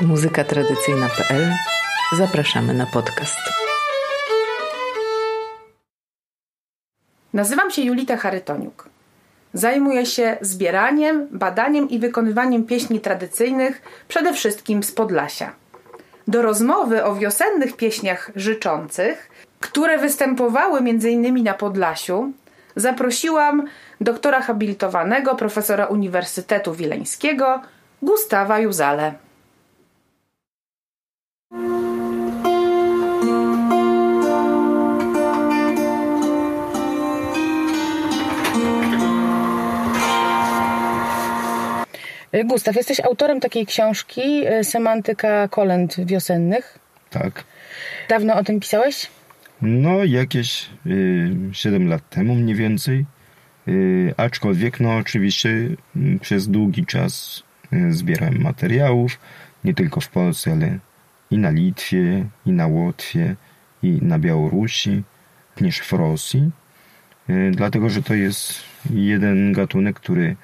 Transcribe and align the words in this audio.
muzykatradycyjna.pl 0.00 1.52
Zapraszamy 2.16 2.74
na 2.74 2.86
podcast. 2.86 3.38
Nazywam 7.32 7.70
się 7.70 7.82
Julita 7.82 8.16
Charytoniuk. 8.16 8.88
Zajmuję 9.54 10.06
się 10.06 10.36
zbieraniem, 10.40 11.28
badaniem 11.30 11.88
i 11.88 11.98
wykonywaniem 11.98 12.64
pieśni 12.64 13.00
tradycyjnych, 13.00 13.82
przede 14.08 14.32
wszystkim 14.32 14.82
z 14.82 14.92
Podlasia. 14.92 15.52
Do 16.28 16.42
rozmowy 16.42 17.04
o 17.04 17.14
wiosennych 17.14 17.76
pieśniach 17.76 18.30
życzących, 18.36 19.30
które 19.60 19.98
występowały 19.98 20.78
m.in. 20.78 21.44
na 21.44 21.54
Podlasiu, 21.54 22.32
zaprosiłam 22.76 23.66
doktora 24.00 24.40
habilitowanego, 24.40 25.34
profesora 25.34 25.86
Uniwersytetu 25.86 26.74
Wileńskiego, 26.74 27.62
Gustawa 28.02 28.58
Juzale. 28.58 29.27
Gustaw, 42.44 42.76
jesteś 42.76 43.00
autorem 43.00 43.40
takiej 43.40 43.66
książki 43.66 44.46
e, 44.46 44.64
Semantyka 44.64 45.48
kolęd 45.48 45.96
wiosennych. 46.06 46.78
Tak. 47.10 47.44
Dawno 48.08 48.34
o 48.34 48.44
tym 48.44 48.60
pisałeś? 48.60 49.10
No, 49.62 50.04
jakieś 50.04 50.68
y, 50.86 51.30
7 51.52 51.88
lat 51.88 52.10
temu 52.10 52.34
mniej 52.34 52.56
więcej. 52.56 53.04
Y, 53.68 54.14
aczkolwiek, 54.16 54.80
no 54.80 54.96
oczywiście 54.96 55.48
y, 55.48 55.78
przez 56.20 56.48
długi 56.48 56.86
czas 56.86 57.42
y, 57.72 57.92
zbierałem 57.92 58.40
materiałów, 58.40 59.18
nie 59.64 59.74
tylko 59.74 60.00
w 60.00 60.08
Polsce, 60.08 60.52
ale 60.52 60.78
i 61.30 61.38
na 61.38 61.50
Litwie, 61.50 62.26
i 62.46 62.52
na 62.52 62.66
Łotwie, 62.66 63.36
i 63.82 63.98
na 64.02 64.18
Białorusi, 64.18 65.02
również 65.56 65.78
w 65.78 65.92
Rosji. 65.92 66.50
Y, 67.30 67.50
dlatego, 67.54 67.90
że 67.90 68.02
to 68.02 68.14
jest 68.14 68.54
jeden 68.90 69.52
gatunek, 69.52 69.96
który 69.96 70.36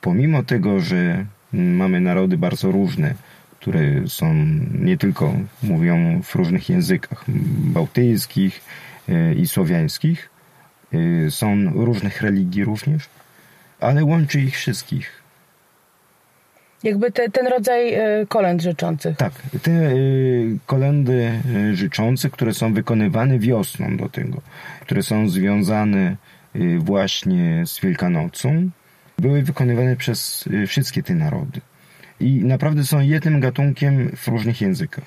pomimo 0.00 0.42
tego, 0.42 0.80
że 0.80 1.24
mamy 1.52 2.00
narody 2.00 2.38
bardzo 2.38 2.70
różne, 2.70 3.14
które 3.60 4.08
są 4.08 4.34
nie 4.80 4.96
tylko 4.96 5.34
mówią 5.62 6.22
w 6.22 6.34
różnych 6.34 6.68
językach 6.68 7.24
bałtyckich 7.74 8.60
y, 9.08 9.34
i 9.34 9.46
słowiańskich, 9.48 10.30
y, 10.94 11.30
są 11.30 11.70
różnych 11.74 12.22
religii 12.22 12.64
również, 12.64 13.08
ale 13.80 14.04
łączy 14.04 14.40
ich 14.40 14.56
wszystkich. 14.56 15.22
Jakby 16.82 17.12
te, 17.12 17.30
ten 17.30 17.46
rodzaj 17.46 17.98
kolęd 18.28 18.62
życzących. 18.62 19.16
Tak, 19.16 19.32
te 19.62 19.70
y, 19.70 20.58
kolendy 20.66 21.32
y, 21.70 21.76
życzące, 21.76 22.30
które 22.30 22.54
są 22.54 22.74
wykonywane 22.74 23.38
wiosną 23.38 23.96
do 23.96 24.08
tego, 24.08 24.40
które 24.80 25.02
są 25.02 25.28
związane 25.28 26.16
y, 26.56 26.78
właśnie 26.78 27.62
z 27.66 27.80
Wielkanocą, 27.80 28.70
były 29.18 29.42
wykonywane 29.42 29.96
przez 29.96 30.46
y, 30.46 30.66
wszystkie 30.66 31.02
te 31.02 31.14
narody. 31.14 31.60
I 32.20 32.44
naprawdę 32.44 32.84
są 32.84 33.00
jednym 33.00 33.40
gatunkiem 33.40 34.16
w 34.16 34.28
różnych 34.28 34.60
językach. 34.60 35.04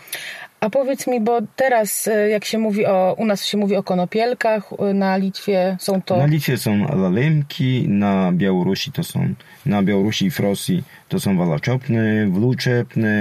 A 0.61 0.69
powiedz 0.69 1.07
mi, 1.07 1.21
bo 1.21 1.39
teraz 1.55 2.07
e, 2.07 2.29
jak 2.29 2.45
się 2.45 2.57
mówi 2.57 2.85
o, 2.85 3.15
u 3.17 3.25
nas 3.25 3.45
się 3.45 3.57
mówi 3.57 3.75
o 3.75 3.83
konopielkach, 3.83 4.69
e, 4.79 4.93
na 4.93 5.17
Litwie 5.17 5.77
są 5.79 6.01
to... 6.01 6.17
Na 6.17 6.25
Litwie 6.25 6.57
są 6.57 7.01
lalemki, 7.01 7.85
na 7.89 8.31
Białorusi 8.31 8.91
to 8.91 9.03
są, 9.03 9.33
na 9.65 9.83
Białorusi 9.83 10.25
i 10.25 10.31
w 10.31 10.39
Rosji 10.39 10.83
to 11.09 11.19
są 11.19 11.37
walaczopne, 11.37 12.27
wluczepne, 12.27 13.13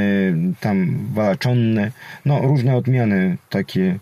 tam 0.61 0.99
walaczonne, 1.13 1.91
no 2.25 2.39
różne 2.39 2.77
odmiany 2.77 3.37
takie 3.51 3.99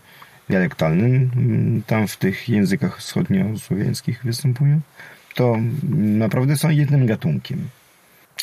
dialektalne, 0.49 1.05
mm, 1.05 1.83
tam 1.87 2.07
w 2.07 2.17
tych 2.17 2.49
językach 2.49 2.97
wschodniosłowiańskich 2.97 4.23
występują. 4.23 4.79
To 5.35 5.57
naprawdę 5.97 6.57
są 6.57 6.69
jednym 6.69 7.05
gatunkiem. 7.05 7.69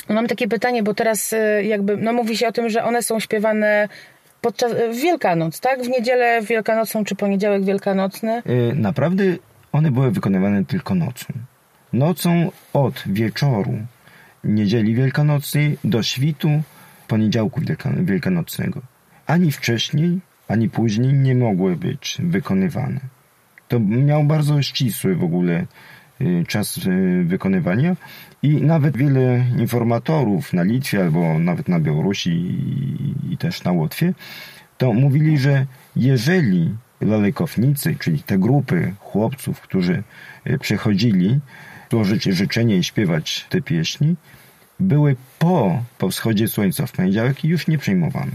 Mam 0.08 0.26
takie 0.26 0.48
pytanie, 0.48 0.82
bo 0.82 0.94
teraz 0.94 1.32
e, 1.32 1.64
jakby, 1.64 1.96
no 1.96 2.12
mówi 2.12 2.36
się 2.36 2.48
o 2.48 2.52
tym, 2.52 2.68
że 2.70 2.84
one 2.84 3.02
są 3.02 3.20
śpiewane 3.20 3.88
podczas, 4.40 4.72
w 4.92 5.00
Wielkanoc, 5.02 5.60
tak? 5.60 5.82
W 5.82 5.88
niedzielę 5.88 6.42
wielkanocną 6.42 7.04
czy 7.04 7.14
poniedziałek 7.14 7.64
wielkanocny. 7.64 8.42
Y, 8.46 8.72
Naprawdę 8.74 9.24
one 9.72 9.90
były 9.90 10.10
wykonywane 10.10 10.64
tylko 10.64 10.94
nocą. 10.94 11.26
Nocą 11.92 12.50
od 12.72 13.02
wieczoru 13.06 13.78
niedzieli 14.44 14.94
wielkanocnej 14.94 15.78
do 15.84 16.02
świtu 16.02 16.48
poniedziałku 17.08 17.60
wielka- 17.60 18.04
wielkanocnego. 18.04 18.80
Ani 19.26 19.52
wcześniej, 19.52 20.18
ani 20.48 20.68
później 20.70 21.12
nie 21.14 21.34
mogły 21.34 21.76
być 21.76 22.18
wykonywane. 22.20 23.00
To 23.68 23.80
miał 23.80 24.24
bardzo 24.24 24.62
ścisły 24.62 25.16
w 25.16 25.24
ogóle 25.24 25.52
y, 25.52 25.66
czas 26.48 26.76
y, 26.76 27.24
wykonywania 27.24 27.96
i 28.42 28.62
nawet 28.62 28.96
wiele 28.96 29.44
informatorów 29.58 30.52
na 30.52 30.62
Litwie 30.62 31.00
albo 31.00 31.38
nawet 31.38 31.68
na 31.68 31.80
Białorusi 31.80 32.30
i, 33.30 33.36
też 33.38 33.64
na 33.64 33.72
Łotwie 33.72 34.14
to 34.78 34.92
mówili, 34.92 35.38
że 35.38 35.66
jeżeli 35.96 36.74
lalekownicy, 37.00 37.96
czyli 37.98 38.22
te 38.22 38.38
grupy 38.38 38.94
chłopców, 39.00 39.60
którzy 39.60 40.02
y, 40.46 40.58
przychodzili 40.58 41.40
złożyć 41.90 42.24
życzenie 42.24 42.76
i 42.76 42.84
śpiewać 42.84 43.46
te 43.48 43.62
pieśni, 43.62 44.16
były 44.80 45.16
po, 45.38 45.82
po 45.98 46.08
wschodzie 46.08 46.48
słońca 46.48 46.86
w 46.86 46.92
poniedziałek 46.92 47.44
już 47.44 47.66
nie 47.66 47.78
przyjmowano. 47.78 48.32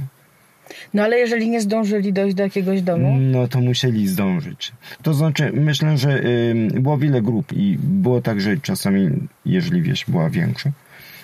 No 0.94 1.04
ale 1.04 1.18
jeżeli 1.20 1.50
nie 1.50 1.62
zdążyli 1.62 2.14
dojść 2.14 2.36
do 2.36 2.44
jakiegoś 2.44 2.82
domu, 2.82 3.18
No 3.20 3.48
to 3.48 3.62
musieli 3.62 4.08
zdążyć. 4.08 4.72
To 5.04 5.14
znaczy, 5.14 5.52
myślę, 5.54 5.98
że 5.98 6.24
y, 6.24 6.80
było 6.80 6.98
wiele 6.98 7.22
grup 7.22 7.54
i 7.54 7.78
było 7.80 8.22
tak, 8.22 8.42
że 8.42 8.58
czasami, 8.58 9.10
jeżeli 9.46 9.82
wieś 9.82 10.06
była 10.06 10.30
większa, 10.30 10.72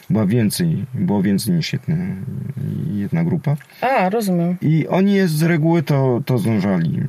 była 0.09 0.25
więcej, 0.25 0.85
było 0.93 1.21
więcej 1.21 1.53
niż 1.53 1.73
jedna, 1.73 1.95
jedna 2.93 3.23
grupa. 3.23 3.55
a 3.81 4.09
rozumiem. 4.09 4.57
I 4.61 4.87
oni 4.87 5.27
z 5.27 5.43
reguły 5.43 5.83
to, 5.83 6.21
to 6.25 6.37
zdążali. 6.37 7.01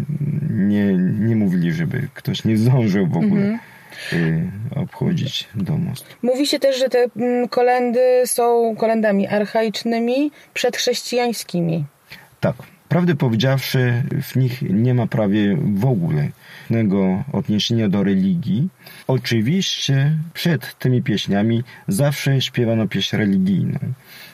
Nie, 0.51 0.85
nie 0.97 1.37
mówili, 1.37 1.73
żeby 1.73 2.09
ktoś 2.15 2.45
nie 2.45 2.57
zdążył 2.57 3.07
w 3.07 3.17
ogóle 3.17 3.59
y, 4.13 4.51
obchodzić 4.77 5.49
do 5.55 5.77
mostu. 5.77 6.07
Mówi 6.23 6.47
się 6.47 6.59
też, 6.59 6.79
że 6.79 6.89
te 6.89 7.07
mm, 7.17 7.49
kolendy 7.49 8.23
są 8.25 8.75
kolendami 8.77 9.27
archaicznymi, 9.27 10.31
przedchrześcijańskimi. 10.55 11.85
Tak. 12.41 12.57
Prawdę 12.89 13.15
powiedziawszy, 13.15 14.03
w 14.23 14.37
nich 14.37 14.63
nie 14.63 14.95
ma 14.95 15.07
prawie 15.07 15.57
w 15.57 15.85
ogóle 15.85 16.29
żadnego 16.69 17.25
odniesienia 17.33 17.89
do 17.89 18.03
religii. 18.05 18.69
Oczywiście 19.07 20.19
przed 20.35 20.79
tymi 20.79 21.03
pieśniami 21.03 21.63
zawsze 21.89 22.41
śpiewano 22.41 22.89
pieśń 22.89 23.17
religijną. 23.17 23.79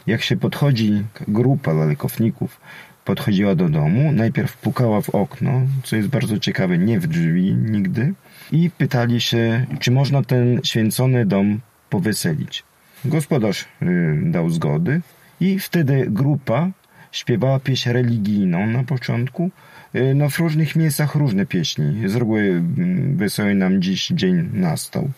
Jak 0.06 0.22
się 0.22 0.36
podchodzi, 0.36 1.02
grupa 1.28 1.72
lalekowników 1.72 2.60
podchodziła 3.04 3.54
do 3.54 3.68
domu, 3.68 4.12
najpierw 4.12 4.56
pukała 4.56 5.00
w 5.00 5.10
okno, 5.10 5.62
co 5.84 5.96
jest 5.96 6.08
bardzo 6.08 6.38
ciekawe, 6.38 6.78
nie 6.78 7.00
w 7.00 7.06
drzwi 7.06 7.54
nigdy, 7.54 8.14
i 8.52 8.70
pytali 8.70 9.20
się, 9.20 9.66
czy 9.80 9.90
można 9.90 10.22
ten 10.22 10.60
święcony 10.64 11.26
dom 11.26 11.60
poweselić. 11.90 12.62
Gospodarz 13.04 13.64
y, 13.82 14.20
dał 14.22 14.50
zgody 14.50 15.00
i 15.40 15.58
wtedy 15.58 16.06
grupa 16.08 16.70
śpiewała 17.14 17.60
pieśń 17.60 17.90
religijną 17.90 18.66
na 18.66 18.84
początku. 18.84 19.50
Y, 19.94 20.14
No 20.14 20.28
w 20.30 20.38
różnych 20.38 20.76
miejscach 20.76 21.14
różne 21.14 21.46
pieśni. 21.46 22.08
Z 22.08 22.16
reguły 22.16 22.40
mm, 22.40 23.16
wesoły 23.16 23.54
nam 23.54 23.82
dziś 23.82 24.08
dzień 24.08 24.50
nastał. 24.52 25.10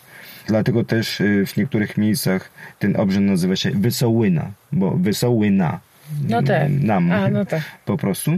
Dlatego 0.47 0.83
też 0.83 1.21
y, 1.21 1.45
w 1.45 1.57
niektórych 1.57 1.97
miejscach 1.97 2.49
ten 2.79 2.95
obrzęd 2.99 3.27
nazywa 3.27 3.55
się 3.55 3.71
Wesołyna, 3.71 4.51
bo 4.71 4.91
Wesołyna. 4.91 5.79
No 6.29 6.43
tak. 6.43 6.69
Nam 6.69 7.11
A, 7.11 7.29
no 7.29 7.45
tak. 7.45 7.61
po 7.85 7.97
prostu. 7.97 8.31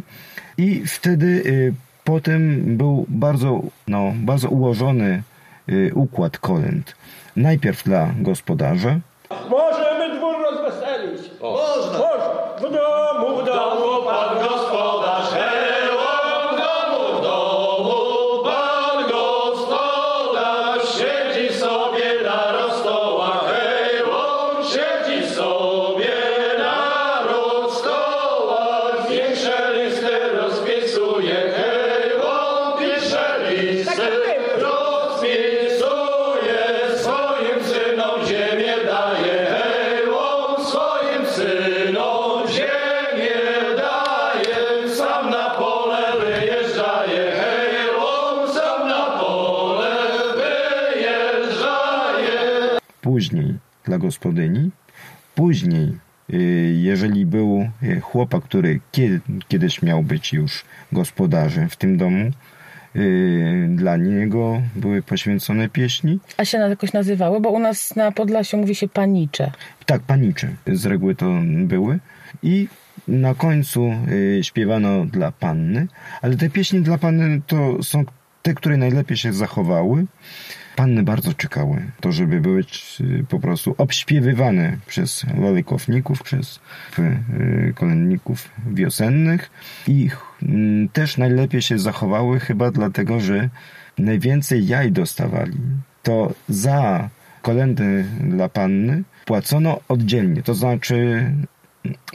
I 0.58 0.82
wtedy 0.86 1.26
y, 1.46 1.74
potem 2.04 2.42
był 2.78 3.06
bardzo, 3.10 3.62
no, 3.88 4.14
bardzo 4.16 4.50
ułożony 4.50 5.24
układ 5.94 6.38
kolęd. 6.38 6.96
Najpierw 7.36 7.84
dla 7.84 8.10
gospodarza, 8.20 9.00
Możemy 9.50 10.18
dwór 10.18 10.36
rozweselić. 10.52 11.32
Można. 11.42 12.00
W 12.60 12.62
później 53.02 53.54
dla 53.86 53.98
gospodyni, 53.98 54.72
później 55.36 55.98
y, 56.34 56.38
jeżeli 56.78 57.26
był 57.26 57.70
y, 57.84 58.02
chłopak, 58.02 58.44
który 58.44 58.80
kiedy, 58.92 59.22
kiedyś 59.48 59.82
miał 59.82 60.04
być 60.04 60.34
już 60.34 60.66
gospodarzem 60.92 61.70
w 61.70 61.76
tym 61.76 61.98
domu, 61.98 62.32
y, 62.96 63.68
dla 63.76 63.98
niego 63.98 64.62
były 64.76 65.02
poświęcone 65.02 65.70
pieśni. 65.70 66.20
A 66.38 66.46
się 66.46 66.58
jakoś 66.58 66.94
nazywały? 66.94 67.42
Bo 67.42 67.50
u 67.50 67.60
nas 67.60 67.96
na 67.96 68.12
Podlasiu 68.12 68.58
mówi 68.58 68.76
się 68.76 68.88
panicze. 68.88 69.52
Tak, 69.86 70.02
panicze 70.02 70.48
z 70.68 70.86
reguły 70.86 71.16
to 71.16 71.26
były. 71.58 72.00
I 72.44 72.68
na 73.08 73.36
końcu 73.36 73.92
śpiewano 74.42 75.06
dla 75.06 75.32
panny, 75.32 75.88
ale 76.22 76.38
te 76.38 76.50
pieśni 76.50 76.82
dla 76.82 76.98
panny 76.98 77.42
to 77.48 77.84
są 77.84 78.06
te, 78.42 78.54
które 78.54 78.78
najlepiej 78.78 79.18
się 79.18 79.34
zachowały. 79.34 80.06
Panny 80.80 81.04
bardzo 81.04 81.34
czekały, 81.34 81.82
to 82.00 82.12
żeby 82.12 82.42
były 82.42 82.64
y, 83.02 83.26
po 83.30 83.40
prostu 83.40 83.76
obśpiewywane 83.78 84.78
przez 84.88 85.26
lalekowników, 85.38 86.24
przez 86.24 86.60
y, 87.00 87.74
kolędników 87.76 88.50
wiosennych. 88.72 89.50
I 89.88 90.10
y, 90.44 90.48
też 90.94 91.18
najlepiej 91.18 91.62
się 91.62 91.80
zachowały 91.80 92.40
chyba 92.40 92.72
dlatego, 92.72 93.20
że 93.20 93.50
najwięcej 93.98 94.68
jaj 94.68 94.92
dostawali. 94.92 95.58
To 96.04 96.34
za 96.50 97.10
kolendy 97.42 98.06
dla 98.20 98.50
panny 98.50 99.04
płacono 99.26 99.80
oddzielnie, 99.88 100.44
to 100.44 100.54
znaczy 100.54 101.26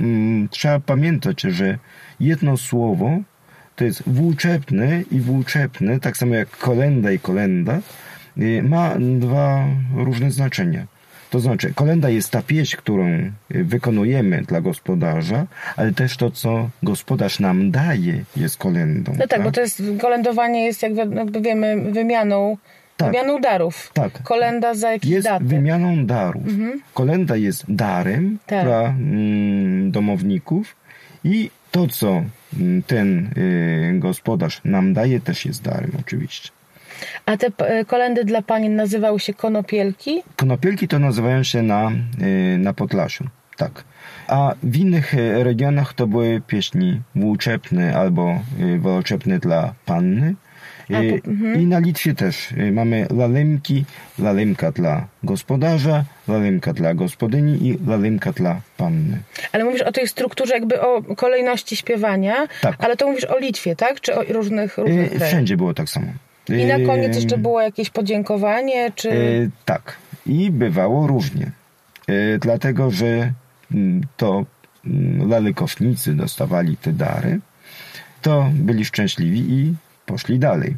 mm, 0.01 0.49
trzeba 0.49 0.81
pamiętać, 0.81 1.41
że 1.41 1.79
jedno 2.21 2.57
słowo 2.57 3.19
to 3.77 3.85
jest 3.85 4.03
włóczepne 4.07 5.03
i 5.11 5.21
włóczepne, 5.21 6.01
tak 6.01 6.17
samo 6.17 6.35
jak 6.35 6.51
kolenda 6.51 7.13
i 7.13 7.19
kolenda, 7.19 7.81
ma 8.63 8.95
dwa 8.99 9.65
różne 9.97 10.31
znaczenia. 10.31 10.87
To 11.31 11.41
znaczy, 11.41 11.75
kolenda 11.75 12.09
jest 12.09 12.31
ta 12.31 12.43
pieśń, 12.43 12.77
którą 12.77 13.07
y, 13.07 13.33
wykonujemy 13.65 14.43
dla 14.43 14.61
gospodarza, 14.61 15.47
ale 15.77 15.93
też 15.93 16.17
to, 16.17 16.31
co 16.31 16.71
gospodarz 16.83 17.41
nam 17.41 17.71
daje, 17.71 18.25
jest 18.37 18.57
kolendą. 18.57 19.13
No 19.19 19.27
tak, 19.27 19.43
bo 19.43 19.53
to 19.53 19.61
jest, 19.61 19.83
kolędowanie 20.01 20.65
jest, 20.65 20.83
jak 20.83 20.97
jakby 20.97 21.41
wiemy, 21.41 21.93
wymianą, 21.93 22.57
Tak. 22.97 23.09
wymianą 23.13 23.41
darów. 23.41 23.91
Tak. 23.95 24.23
Kolenda 24.23 24.75
za 24.75 24.91
jakieś 24.93 25.11
jest 25.11 25.27
daty. 25.27 25.45
wymianą 25.45 26.07
darów. 26.07 26.43
Kolenda 26.95 27.37
jest 27.37 27.65
darem 27.69 28.39
Tak. 28.47 28.65
dla 28.65 28.81
mm, 28.83 29.91
domowników 29.91 30.77
i 31.25 31.51
to, 31.71 31.87
co 31.87 32.23
mm, 32.61 32.83
ten 32.83 33.31
y, 33.37 33.99
gospodarz 33.99 34.61
nam 34.65 34.95
daje, 34.95 35.21
też 35.21 35.47
jest 35.47 35.63
darem 35.63 35.91
oczywiście. 36.01 36.51
A 37.27 37.37
te 37.37 37.47
e, 37.59 37.85
kolendy 37.85 38.25
dla 38.25 38.43
panien 38.43 38.77
nazywały 38.77 39.21
się 39.21 39.35
konopielki? 39.35 40.23
Konopielki 40.37 40.89
to 40.89 40.99
nazywają 40.99 41.43
się 41.43 41.63
na, 41.63 41.91
y, 42.55 42.59
na 42.59 42.73
Podlasiu, 42.73 43.25
tak. 43.57 43.85
A 44.29 44.55
w 44.63 44.77
innych 44.77 45.15
y, 45.15 45.45
regionach 45.45 45.93
to 45.95 46.07
były 46.07 46.43
pieśni 46.47 47.01
włóczepne 47.15 47.97
albo 47.97 48.41
woloczepne 48.79 49.39
dla 49.39 49.75
panny. 49.87 50.35
A, 50.95 51.01
Y, 51.01 51.21
po- 51.23 51.31
mhm. 51.31 51.61
I 51.61 51.67
na 51.67 51.79
Litwie 51.79 52.15
też 52.15 52.49
mamy 52.73 53.07
lalemki, 53.17 53.85
lalemka 54.19 54.73
dla 54.73 55.07
gospodarza, 55.23 56.05
lalemka 56.29 56.73
dla 56.73 56.95
gospodyni 56.95 57.69
i 57.69 57.79
lalemka 57.87 58.33
dla 58.33 58.61
panny. 58.77 59.19
Ale 59.53 59.65
mówisz 59.65 59.83
o 59.83 59.93
tej 59.93 60.09
strukturze, 60.09 60.55
jakby 60.55 60.81
o 60.81 61.03
kolejności 61.17 61.77
śpiewania, 61.77 62.35
Tak. 62.61 62.75
ale 62.79 62.97
to 62.97 63.07
mówisz 63.07 63.25
o 63.25 63.39
Litwie, 63.39 63.77
tak? 63.77 64.01
Czy 64.01 64.15
o 64.15 64.23
różnych, 64.23 64.79
różnych 64.79 65.11
krajach? 65.11 65.29
Wszędzie 65.29 65.57
było 65.57 65.75
tak 65.75 65.89
samo. 65.89 66.07
I 66.49 66.65
na 66.65 66.87
koniec 66.87 67.17
jeszcze 67.17 67.39
było 67.39 67.61
jakieś 67.61 67.91
podziękowanie, 67.91 68.93
czy... 68.95 69.11
E, 69.11 69.15
tak. 69.65 69.97
I 70.27 70.51
bywało 70.51 71.07
różnie. 71.07 71.51
E, 72.07 72.39
dlatego, 72.39 72.91
że 72.91 73.33
mm, 73.75 74.01
to 74.17 74.45
mm, 74.87 75.29
lalekownicy 75.29 76.15
dostawali 76.15 76.77
te 76.77 76.93
dary, 76.93 77.41
to 78.23 78.51
byli 78.55 78.85
szczęśliwi 78.85 79.53
i 79.53 79.75
poszli 80.07 80.39
dalej. 80.39 80.77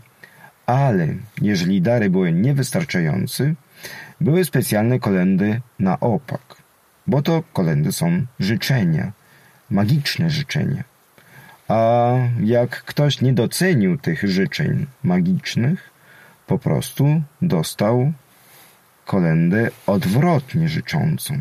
Ale 0.66 1.08
jeżeli 1.42 1.82
dary 1.82 2.10
były 2.10 2.32
niewystarczające, 2.32 3.54
były 4.20 4.44
specjalne 4.44 4.98
kolendy 4.98 5.60
na 5.78 6.00
opak. 6.00 6.56
Bo 7.06 7.22
to 7.22 7.42
kolendy 7.52 7.92
są 7.92 8.26
życzenia, 8.40 9.12
magiczne 9.70 10.30
życzenia. 10.30 10.84
A 11.68 12.12
jak 12.44 12.82
ktoś 12.82 13.20
nie 13.20 13.32
docenił 13.32 13.98
tych 13.98 14.28
życzeń 14.28 14.86
magicznych, 15.02 15.90
po 16.46 16.58
prostu 16.58 17.22
dostał 17.42 18.12
kolendę 19.04 19.70
odwrotnie 19.86 20.68
życzącą, 20.68 21.38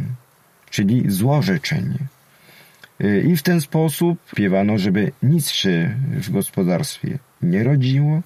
czyli 0.69 1.11
złożyczenie. 1.11 1.99
Y, 3.03 3.23
I 3.27 3.37
w 3.37 3.43
ten 3.43 3.61
sposób 3.61 4.19
śpiewano, 4.31 4.77
żeby 4.77 5.11
nic 5.23 5.49
się 5.49 5.95
w 6.11 6.31
gospodarstwie 6.31 7.19
nie 7.41 7.63
rodziło, 7.63 8.21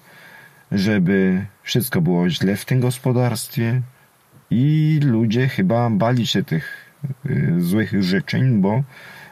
żeby 0.72 1.46
wszystko 1.62 2.00
było 2.00 2.30
źle 2.30 2.56
w 2.56 2.64
tym 2.64 2.80
gospodarstwie 2.80 3.80
i 4.50 5.00
ludzie 5.02 5.48
chyba 5.48 5.90
bali 5.90 6.26
się 6.26 6.42
tych 6.42 6.94
y, 7.26 7.54
złych 7.58 8.02
życzeń, 8.02 8.60
bo 8.60 8.82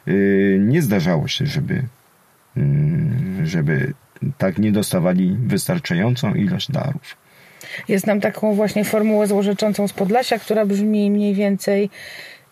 y, 0.08 0.58
nie 0.60 0.82
zdarzało 0.82 1.28
się, 1.28 1.46
żeby, 1.46 1.82
żeby 3.44 3.92
tak 4.38 4.58
nie 4.58 4.72
dostawali 4.72 5.36
wystarczającą 5.46 6.34
ilość 6.34 6.70
darów. 6.70 7.16
Ja 7.88 7.98
znam 7.98 8.20
taką 8.20 8.54
właśnie 8.54 8.84
formułę 8.84 9.26
złożyczącą 9.26 9.88
z 9.88 9.92
Podlasia, 9.92 10.38
która 10.38 10.66
brzmi 10.66 11.10
mniej 11.10 11.34
więcej 11.34 11.90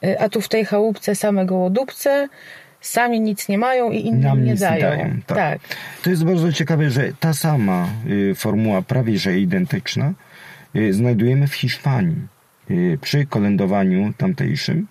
y, 0.05 0.21
a 0.21 0.29
tu 0.29 0.41
w 0.41 0.49
tej 0.49 0.65
chałupce 0.65 1.15
same 1.15 1.47
gołodupce, 1.47 2.29
sami 2.81 3.21
nic 3.21 3.49
nie 3.49 3.59
mają 3.59 3.91
i 3.91 4.07
innym 4.07 4.21
Nam 4.21 4.45
nie 4.45 4.55
dają. 4.55 4.81
dają, 4.81 5.21
tak. 5.27 5.39
tak. 5.39 5.59
To 6.03 6.11
jest 6.11 6.25
bardzo 6.25 6.53
ciekawe, 6.53 6.91
że 6.91 7.13
ta 7.21 7.33
sama 7.33 7.89
y, 8.11 8.35
formuła, 8.35 8.83
prawie 8.83 9.19
że 9.19 9.39
identyczna, 9.39 10.13
y, 10.77 10.93
znajdujemy 10.93 11.47
w 11.47 11.55
Hiszpanii. 11.55 12.37
Przy 13.01 13.27
kolędowaniu 13.27 14.13
tamtejszym, 14.17 14.87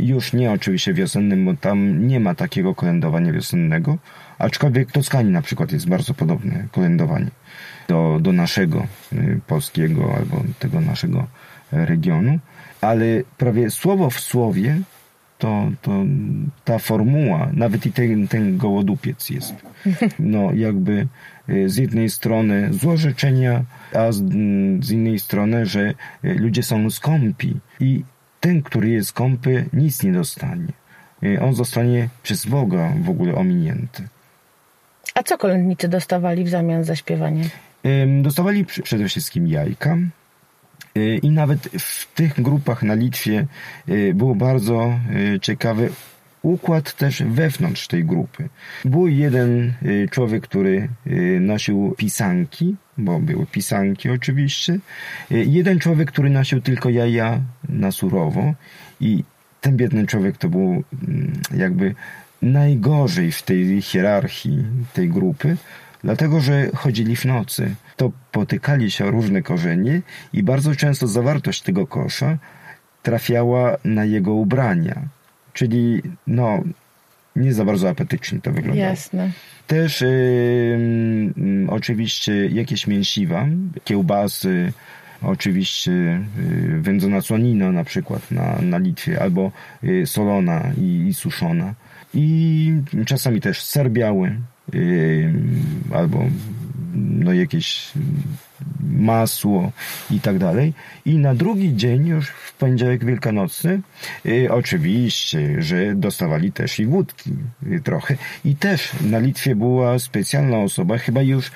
już 0.00 0.32
nie 0.32 0.52
oczywiście 0.52 0.94
wiosennym, 0.94 1.44
bo 1.44 1.54
tam 1.54 2.06
nie 2.06 2.20
ma 2.20 2.34
takiego 2.34 2.74
kolędowania 2.74 3.32
wiosennego, 3.32 3.98
aczkolwiek 4.38 4.92
Toskanii 4.92 5.32
na 5.32 5.42
przykład 5.42 5.72
jest 5.72 5.88
bardzo 5.88 6.14
podobne 6.14 6.68
kolędowanie 6.72 7.30
do, 7.88 8.18
do 8.20 8.32
naszego 8.32 8.86
y, 9.12 9.40
polskiego 9.46 10.14
albo 10.16 10.42
tego 10.58 10.80
naszego 10.80 11.26
regionu, 11.72 12.38
ale 12.80 13.04
prawie 13.38 13.70
słowo 13.70 14.10
w 14.10 14.20
słowie 14.20 14.80
to, 15.38 15.70
to 15.82 16.04
ta 16.64 16.78
formuła, 16.78 17.50
nawet 17.52 17.86
i 17.86 17.92
ten, 17.92 18.28
ten 18.28 18.58
gołodupiec 18.58 19.30
jest, 19.30 19.54
no 20.18 20.52
jakby 20.54 21.06
y, 21.48 21.68
z 21.68 21.76
jednej 21.76 22.10
strony 22.10 22.72
złożyczenia, 22.72 23.64
a 23.94 24.12
z, 24.12 24.22
z 24.84 24.90
innej 24.90 25.18
strony, 25.18 25.66
że 25.66 25.94
y, 26.24 26.34
ludzie 26.34 26.62
są 26.62 26.90
skąpi 26.90 27.56
i 27.80 28.04
ten, 28.40 28.62
który 28.62 28.88
jest 28.88 29.08
skąpy, 29.08 29.64
nic 29.72 30.02
nie 30.02 30.12
dostanie. 30.12 30.72
On 31.40 31.54
zostanie 31.54 32.08
przez 32.22 32.46
Boga 32.46 32.92
w 33.02 33.10
ogóle 33.10 33.34
ominięty. 33.34 34.08
A 35.18 35.22
co 35.22 35.38
kolędnicy 35.38 35.88
dostawali 35.88 36.44
w 36.44 36.48
zamian 36.48 36.84
za 36.84 36.96
śpiewanie? 36.96 37.44
Dostawali 38.22 38.64
przede 38.64 39.08
wszystkim 39.08 39.48
jajka. 39.48 39.96
Y, 40.96 41.18
I 41.22 41.30
nawet 41.30 41.68
w 41.78 42.14
tych 42.14 42.42
grupach 42.42 42.82
na 42.82 42.94
Litwie 42.94 43.46
y, 43.88 44.14
był 44.14 44.34
bardzo 44.34 44.98
y, 45.34 45.40
ciekawy 45.40 45.90
układ 46.42 46.92
też 46.92 47.22
wewnątrz 47.22 47.86
tej 47.86 48.04
grupy. 48.04 48.48
Był 48.84 49.08
jeden 49.08 49.72
człowiek, 50.10 50.42
który 50.42 50.88
nosił 51.40 51.94
pisanki, 51.96 52.76
bo 52.98 53.18
były 53.18 53.46
pisanki 53.46 54.10
oczywiście. 54.10 54.78
Jeden 55.30 55.78
człowiek, 55.78 56.12
który 56.12 56.30
nosił 56.30 56.60
tylko 56.60 56.90
jaja 56.90 57.40
na 57.68 57.90
surowo 57.92 58.54
i 59.00 59.24
ten 59.60 59.76
biedny 59.76 60.06
człowiek 60.06 60.36
to 60.36 60.48
był 60.48 60.62
mm, 60.62 61.32
jakby 61.56 61.94
najgorzej 62.42 63.32
w 63.32 63.42
tej 63.42 63.82
hierarchii 63.82 64.64
tej 64.94 65.08
grupy, 65.08 65.56
dlatego 66.04 66.40
że 66.40 66.70
chodzili 66.74 67.16
w 67.16 67.24
nocy. 67.24 67.74
To 67.96 68.12
potykali 68.32 68.90
się 68.90 69.04
o 69.06 69.10
różne 69.10 69.42
korzenie 69.42 70.02
i 70.32 70.42
bardzo 70.42 70.76
często 70.76 71.06
zawartość 71.06 71.62
tego 71.62 71.86
kosza 71.86 72.38
trafiała 73.02 73.76
na 73.84 74.04
jego 74.04 74.34
ubrania. 74.34 75.02
Czyli 75.52 76.02
no, 76.26 76.62
nie 77.36 77.54
za 77.54 77.64
bardzo 77.64 77.88
apetycznie 77.88 78.40
to 78.40 78.52
wyglądało. 78.52 78.88
Jasne. 78.88 79.30
Też 79.66 80.02
ym, 80.02 80.08
ym, 81.38 81.70
oczywiście 81.70 82.46
jakieś 82.46 82.86
mięsiwa, 82.86 83.46
kiełbasy, 83.84 84.72
oczywiście 85.22 86.20
y, 86.38 86.80
wędzona 86.80 87.20
słonina 87.20 87.72
na 87.72 87.84
przykład 87.84 88.30
na, 88.30 88.58
na 88.62 88.78
Litwie, 88.78 89.22
albo 89.22 89.52
y, 89.84 90.06
solona 90.06 90.72
i, 90.78 91.06
i 91.08 91.14
suszona. 91.14 91.74
I 92.14 92.72
czasami 93.06 93.40
też 93.40 93.62
ser 93.62 93.90
biały, 93.90 94.36
y, 94.74 95.32
albo 95.94 96.24
no 96.94 97.32
jakieś 97.32 97.92
masło 98.90 99.72
i 100.10 100.20
tak 100.20 100.38
dalej. 100.38 100.74
I 101.04 101.18
na 101.18 101.34
drugi 101.34 101.76
dzień, 101.76 102.06
już 102.06 102.28
w 102.28 102.52
poniedziałek 102.52 103.04
wielkanocny, 103.04 103.80
y, 104.26 104.48
oczywiście, 104.50 105.62
że 105.62 105.94
dostawali 105.94 106.52
też 106.52 106.80
i 106.80 106.86
wódki 106.86 107.30
y, 107.66 107.80
trochę. 107.80 108.16
I 108.44 108.56
też 108.56 108.90
na 109.00 109.18
Litwie 109.18 109.56
była 109.56 109.98
specjalna 109.98 110.58
osoba, 110.58 110.98
chyba 110.98 111.22
już 111.22 111.50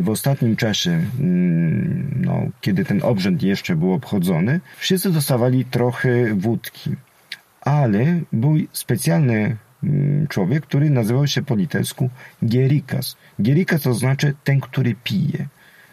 w 0.00 0.08
ostatnim 0.08 0.56
czasie, 0.56 0.90
mm, 0.90 2.10
no, 2.16 2.42
kiedy 2.60 2.84
ten 2.84 3.02
obrzęd 3.02 3.42
jeszcze 3.42 3.76
był 3.76 3.92
obchodzony, 3.92 4.60
wszyscy 4.78 5.10
dostawali 5.10 5.64
trochę 5.64 6.34
wódki. 6.34 6.90
Ale 7.60 8.20
był 8.32 8.56
specjalny 8.72 9.56
człowiek, 10.28 10.62
który 10.66 10.90
nazywał 10.90 11.26
się 11.26 11.42
po 11.42 11.56
litewsku 11.56 12.10
Gierikas. 12.46 13.16
Gierikas 13.42 13.82
to 13.82 13.94
znaczy 13.94 14.34
ten, 14.44 14.60
który 14.60 14.94
pije. 15.04 15.46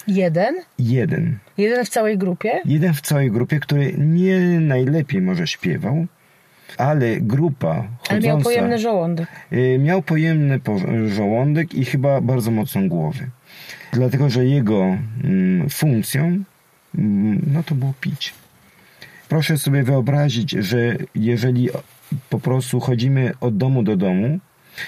Jeden? 0.07 0.55
Jeden. 0.79 1.38
Jeden 1.57 1.86
w 1.86 1.89
całej 1.89 2.17
grupie? 2.17 2.62
Jeden 2.65 2.93
w 2.93 3.01
całej 3.01 3.31
grupie, 3.31 3.60
który 3.60 3.93
nie 3.98 4.39
najlepiej 4.60 5.21
może 5.21 5.48
śpiewał, 5.48 6.05
ale 6.77 7.17
grupa 7.17 7.75
chodząca... 7.75 8.10
Ale 8.10 8.21
miał 8.21 8.41
pojemny 8.41 8.79
żołądek. 8.79 9.27
y, 9.53 9.79
miał 9.79 10.01
pojemny 10.01 10.60
po- 10.60 10.79
żołądek 11.07 11.74
i 11.74 11.86
chyba 11.86 12.21
bardzo 12.21 12.51
mocną 12.51 12.89
głowę. 12.89 13.25
Dlatego, 13.93 14.29
że 14.29 14.45
jego 14.45 14.98
mm, 15.24 15.69
funkcją 15.69 16.43
mm, 16.98 17.41
no 17.53 17.63
to 17.63 17.75
było 17.75 17.93
pić. 18.01 18.33
Proszę 19.29 19.57
sobie 19.57 19.83
wyobrazić, 19.83 20.51
że 20.51 20.95
jeżeli 21.15 21.69
po 22.30 22.39
prostu 22.39 22.80
chodzimy 22.80 23.34
od 23.41 23.58
domu 23.58 23.84
do 23.84 23.98
domu, 23.98 24.39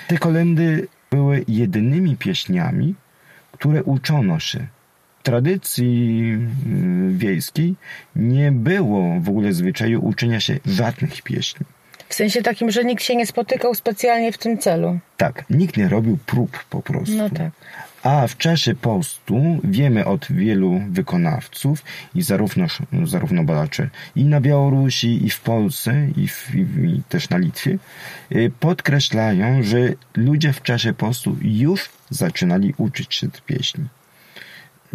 te 0.07 0.17
kolendy 0.17 0.87
były 1.11 1.45
jedynymi 1.47 2.17
pieśniami, 2.17 2.95
które 3.51 3.83
uczono 3.83 4.39
się. 4.39 4.67
W 5.19 5.23
tradycji 5.23 6.19
mm, 6.65 7.17
wiejskiej 7.17 7.75
nie 8.15 8.51
było 8.51 9.19
w 9.19 9.29
ogóle 9.29 9.53
zwyczaju 9.53 10.05
uczenia 10.05 10.39
się 10.39 10.59
żadnych 10.65 11.21
pieśni. 11.21 11.65
W 12.09 12.15
sensie 12.15 12.41
takim, 12.41 12.71
że 12.71 12.83
nikt 12.83 13.03
się 13.03 13.15
nie 13.15 13.25
spotykał 13.25 13.75
specjalnie 13.75 14.31
w 14.31 14.37
tym 14.37 14.57
celu. 14.57 14.99
Tak, 15.17 15.45
nikt 15.49 15.77
nie 15.77 15.89
robił 15.89 16.17
prób 16.25 16.63
po 16.69 16.81
prostu. 16.81 17.15
No 17.15 17.29
tak. 17.29 17.51
A 18.03 18.27
w 18.27 18.37
czasie 18.37 18.75
postu 18.75 19.59
wiemy 19.63 20.05
od 20.05 20.31
wielu 20.31 20.81
wykonawców 20.89 21.83
i 22.15 22.21
zarówno, 22.21 22.67
zarówno 23.03 23.43
badaczy 23.43 23.89
i 24.15 24.25
na 24.25 24.41
Białorusi, 24.41 25.25
i 25.25 25.29
w 25.29 25.41
Polsce, 25.41 26.07
i, 26.17 26.27
w, 26.27 26.55
i, 26.55 27.01
też 27.09 27.29
na 27.29 27.37
Litwie, 27.37 27.77
y, 28.31 28.51
podkreślają, 28.59 29.63
że 29.63 29.77
ludzie 30.15 30.53
w 30.53 30.61
czasie 30.61 30.93
postu 30.93 31.37
już 31.41 31.89
zaczynali 32.09 32.73
uczyć 32.77 33.15
się 33.15 33.31
tej 33.31 33.41
pieśni. 33.41 33.85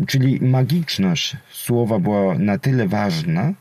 Czyli 0.06 0.40
magiczność 0.40 1.36
słowa 1.52 1.98
była 1.98 2.38
na 2.38 2.58
tyle 2.58 2.88
ważna, 2.88 3.52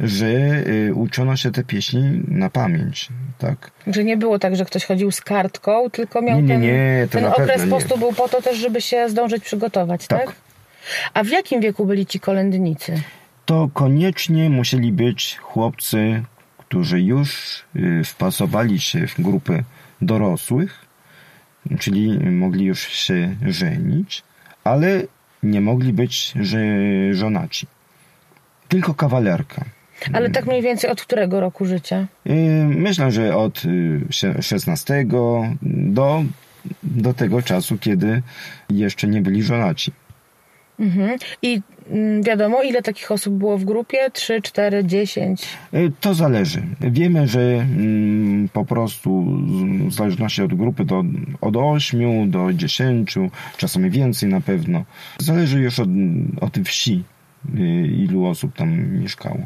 że 0.00 0.26
y, 0.26 0.94
uczono 0.94 1.36
się 1.36 1.50
te 1.50 1.64
pieśni 1.64 2.22
na 2.28 2.50
pamięć, 2.50 3.08
tak? 3.38 3.70
Że 3.86 4.04
nie 4.04 4.16
było 4.16 4.38
tak, 4.38 4.56
że 4.56 4.64
ktoś 4.64 4.84
chodził 4.84 5.10
z 5.10 5.20
kartką, 5.20 5.90
tylko 5.90 6.22
miał 6.22 6.36
Nie, 6.36 6.42
nie, 6.42 6.48
ten, 6.48 6.60
nie, 6.60 7.08
ten 7.10 7.22
na 7.22 7.34
okres 7.34 7.70
postu 7.70 7.98
był 7.98 8.12
po 8.12 8.28
to 8.28 8.42
też, 8.42 8.58
żeby 8.58 8.80
się 8.80 9.08
zdążyć 9.08 9.44
przygotować, 9.44 10.06
tak? 10.06 10.26
Tak. 10.26 10.34
A 11.14 11.24
w 11.24 11.28
jakim 11.28 11.60
wieku 11.60 11.86
byli 11.86 12.06
ci 12.06 12.20
kolędnicy? 12.20 13.02
to 13.50 13.70
koniecznie 13.74 14.50
musieli 14.50 14.92
być 14.92 15.36
chłopcy, 15.36 16.22
którzy 16.58 17.00
już 17.00 17.58
y, 17.76 18.04
wpasowali 18.04 18.80
się 18.80 19.06
w 19.06 19.20
grupę 19.20 19.62
dorosłych, 20.02 20.86
czyli 21.78 22.30
mogli 22.30 22.64
już 22.64 22.80
się 22.80 23.36
żenić, 23.46 24.22
ale 24.64 25.02
nie 25.42 25.60
mogli 25.60 25.92
być 25.92 26.34
żonaci. 27.12 27.66
Tylko 28.68 28.94
kawalerka. 28.94 29.64
Ale 30.12 30.30
tak 30.30 30.46
mniej 30.46 30.62
więcej 30.62 30.90
od 30.90 31.02
którego 31.02 31.40
roku 31.40 31.64
życia? 31.64 32.06
Y, 32.26 32.32
Myślę, 32.68 33.10
że 33.10 33.36
od 33.36 33.64
y, 33.64 34.00
sie- 34.10 34.42
16 34.42 35.04
do, 35.62 36.24
do 36.82 37.14
tego 37.14 37.42
czasu, 37.42 37.78
kiedy 37.78 38.22
jeszcze 38.70 39.06
nie 39.08 39.20
byli 39.22 39.42
żonaci. 39.42 39.92
Mhm. 40.80 41.18
I 41.42 41.60
mm, 41.90 42.22
wiadomo, 42.22 42.62
ile 42.62 42.82
takich 42.82 43.10
osób 43.12 43.34
było 43.34 43.58
w 43.58 43.64
grupie? 43.64 43.98
3, 44.12 44.42
4, 44.42 44.84
10? 44.84 45.42
Y, 45.74 45.92
To 46.00 46.14
zależy. 46.14 46.62
Wiemy, 46.80 47.28
że 47.28 47.40
mm, 47.40 48.48
po 48.48 48.64
prostu 48.64 49.24
w 49.88 49.92
zależności 49.92 50.42
od 50.42 50.54
grupy 50.54 50.86
to 50.86 51.04
od 51.40 51.56
8 51.56 52.30
do 52.30 52.52
10, 52.52 53.14
czasami 53.56 53.90
więcej 53.90 54.28
na 54.28 54.40
pewno. 54.40 54.84
Zależy 55.18 55.60
już 55.60 55.78
od, 55.80 55.88
od 56.40 56.58
wsi, 56.68 57.04
y, 57.54 57.86
ilu 57.86 58.26
osób 58.26 58.56
tam 58.56 59.00
mieszkało. 59.00 59.38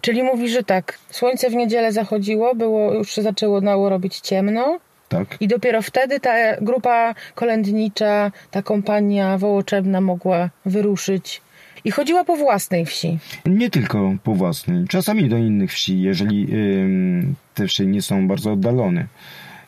Czyli 0.00 0.22
mówi, 0.22 0.48
że 0.48 0.62
tak, 0.62 0.98
słońce 1.10 1.50
w 1.50 1.54
niedzielę 1.54 1.92
zachodziło, 1.92 2.54
było, 2.54 2.94
już 2.94 3.10
się 3.10 3.22
zaczęło 3.22 3.60
nało 3.60 3.88
robić 3.88 4.20
ciemno 4.20 4.78
Tak? 5.08 5.36
i 5.40 5.48
dopiero 5.48 5.82
wtedy 5.82 6.20
ta 6.20 6.32
grupa 6.60 7.14
kolędnicza, 7.34 8.32
ta 8.50 8.62
kompania 8.62 9.38
wołoczebna 9.38 10.00
mogła 10.00 10.50
wyruszyć 10.66 11.40
i 11.84 11.90
chodziła 11.90 12.24
po 12.24 12.36
własnej 12.36 12.86
wsi. 12.86 13.18
Nie 13.46 13.70
tylko 13.70 14.14
po 14.24 14.34
własnej, 14.34 14.84
czasami 14.88 15.28
do 15.28 15.36
innych 15.36 15.72
wsi, 15.72 16.02
jeżeli 16.02 16.48
ym, 16.52 17.34
te 17.54 17.66
wsie 17.66 17.86
nie 17.86 18.02
są 18.02 18.28
bardzo 18.28 18.52
oddalone. 18.52 19.06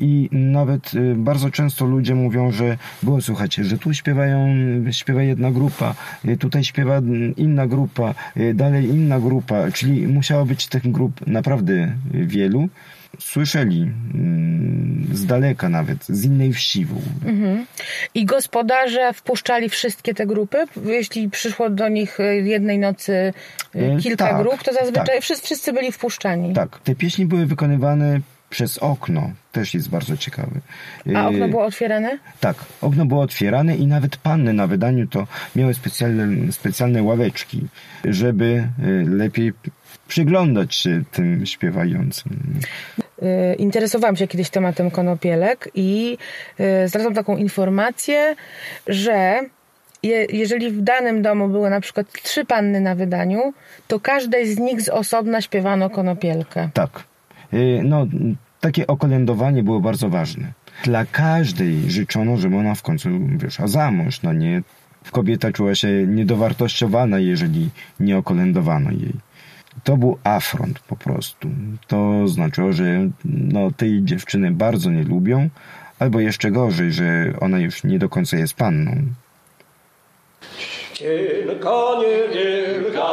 I 0.00 0.28
nawet 0.33 0.95
y, 0.95 1.14
bardzo 1.16 1.50
często 1.50 1.85
ludzie 1.85 2.14
mówią, 2.14 2.52
że 2.52 2.76
było 3.02 3.21
słuchajcie, 3.21 3.64
że 3.64 3.78
tu 3.78 3.95
śpiewają, 3.95 4.49
śpiewa 4.90 5.23
jedna 5.23 5.50
grupa, 5.50 5.95
y, 6.25 6.37
tutaj 6.37 6.64
śpiewa 6.64 6.97
mm, 6.97 7.37
inna 7.37 7.66
grupa, 7.66 8.14
y, 8.37 8.54
dalej 8.54 8.85
inna 8.85 9.21
grupa, 9.21 9.71
czyli 9.73 10.09
musiało 10.09 10.47
być 10.47 10.66
tych 10.66 10.90
grup 10.90 11.26
naprawdę 11.26 11.92
wielu. 12.12 12.69
Słyszeli 13.19 13.90
mm, 14.14 15.07
z 15.12 15.26
daleka 15.26 15.69
nawet, 15.69 16.07
z 16.07 16.25
innej 16.25 16.52
wsi 16.52 16.85
ogóle. 16.85 17.64
I 18.14 18.25
gospodarze 18.25 19.12
wpuszczali 19.12 19.69
wszystkie 19.69 20.14
te 20.14 20.26
grupy. 20.26 20.59
Jeśli 20.85 21.30
przyszło 21.30 21.71
do 21.71 21.88
nich 21.88 22.19
jednej 22.42 22.78
nocy 22.78 23.33
kilka 24.02 24.26
tak, 24.28 24.42
grup, 24.42 24.62
to 24.62 24.73
zazwyczaj 24.73 25.07
tak. 25.07 25.23
wszyscy, 25.23 25.45
wszyscy 25.45 25.73
byli 25.73 25.92
wpuszczani. 25.92 26.54
Tak, 26.54 26.78
te 26.78 26.95
pieśni 26.95 27.26
były 27.26 27.47
wykonywane 27.47 28.21
przez 28.50 28.78
okno, 28.78 29.30
też 29.52 29.75
jest 29.75 29.88
bardzo 29.88 30.16
ciekawe. 30.16 30.61
A 31.16 31.28
okno 31.28 31.47
Y, 31.47 31.49
było 31.49 31.64
otwierane? 31.64 32.19
Tak, 32.40 32.57
okno 32.80 33.07
było 33.07 33.23
otwierane 33.23 33.76
i 33.76 33.87
nawet 33.87 34.16
panny 34.16 34.52
na 34.52 34.66
wydaniu 34.66 35.07
to 35.07 35.26
miały 35.57 35.75
specjalne, 35.75 36.52
specjalne 36.52 37.02
ławeczki, 37.02 37.66
żeby 38.04 38.45
y, 38.45 39.04
lepiej 39.09 39.52
przyglądać 40.09 40.75
się 40.75 41.02
tym 41.12 41.47
śpiewającym. 41.47 42.61
Y, 43.23 43.54
Interesowałam 43.54 44.16
się 44.16 44.26
kiedyś 44.26 44.50
tematem 44.50 44.90
konopielek 44.90 45.69
i 45.75 46.19
znalazłam 46.87 47.14
taką 47.14 47.37
informację, 47.37 48.37
że 48.87 49.40
je, 50.02 50.26
jeżeli 50.33 50.71
w 50.71 50.83
danym 50.83 51.23
domu 51.23 51.49
były 51.49 51.71
na 51.71 51.80
przykład 51.80 52.12
trzy 52.12 52.45
panny 52.45 52.80
na 52.80 52.95
wydaniu, 52.95 53.52
to 53.88 54.00
każdej 54.00 54.54
z 54.54 54.59
nich 54.59 54.83
z 54.83 54.88
osobna 54.88 55.40
śpiewano 55.40 55.90
konopielkę. 55.90 56.69
Tak, 56.75 57.04
no 57.85 58.07
takie 58.61 58.87
okolędowanie 58.87 59.62
było 59.62 59.80
bardzo 59.80 60.09
ważne. 60.09 60.52
Dla 60.85 61.04
każdej 61.07 61.90
życzono, 61.90 62.37
żeby 62.37 62.57
ona 62.57 62.75
w 62.75 62.83
końcu 62.83 63.09
wyszła 63.37 63.66
za 63.66 63.90
mąż, 63.90 64.23
no 64.23 64.33
nie. 64.33 64.62
Kobieta 65.12 65.52
czuła 65.52 65.75
się 65.75 65.88
niedowartościowana, 66.07 67.19
jeżeli 67.19 67.71
nie 68.00 68.19
okolędowano 68.19 68.90
jej. 68.90 69.12
To 69.85 69.97
był 69.97 70.19
afront 70.25 70.78
po 70.78 70.97
prostu. 70.97 71.49
To 71.87 72.28
znaczyło, 72.28 72.73
że 72.73 73.09
no, 73.25 73.71
tej 73.71 74.04
dziewczyny 74.04 74.50
bardzo 74.50 74.90
nie 74.90 75.02
lubią, 75.02 75.49
albo 75.99 76.21
jeszcze 76.21 76.50
gorzej, 76.50 76.92
że 76.92 77.33
ona 77.40 77.59
już 77.59 77.85
nie 77.85 77.99
do 77.99 78.09
końca 78.09 78.37
jest 78.37 78.54
panną. 78.54 78.92
Cienka 80.92 81.80
niewielka, 82.00 83.09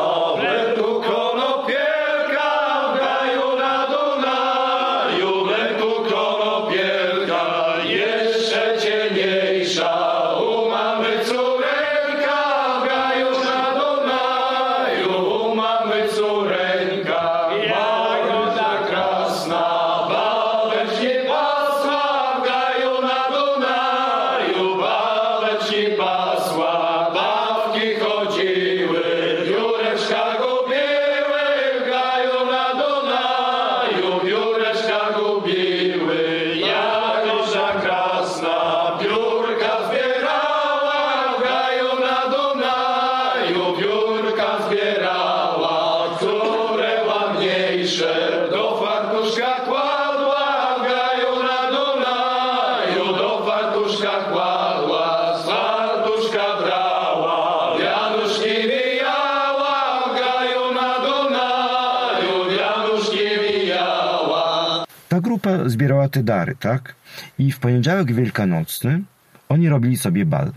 te 66.10 66.24
dary, 66.24 66.56
tak? 66.60 66.96
I 67.40 67.52
w 67.52 67.60
poniedziałek 67.60 68.14
wielkanocny 68.14 69.02
oni 69.50 69.70
robili 69.70 69.98
sobie 69.98 70.26
bal. 70.26 70.52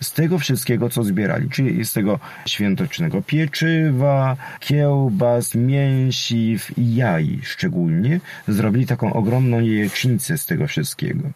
Z 0.00 0.12
tego 0.12 0.38
wszystkiego, 0.38 0.88
co 0.88 1.04
zbierali, 1.04 1.50
czyli 1.50 1.84
z 1.84 1.92
tego 1.92 2.18
świętocznego 2.46 3.22
pieczywa, 3.22 4.36
kiełbas, 4.60 5.54
mięsiw 5.54 6.78
i 6.78 6.94
jaj 6.94 7.40
szczególnie, 7.42 8.20
zrobili 8.48 8.86
taką 8.86 9.12
ogromną 9.12 9.60
jajecznicę 9.60 10.38
z 10.38 10.46
tego 10.46 10.66
wszystkiego. 10.66 11.30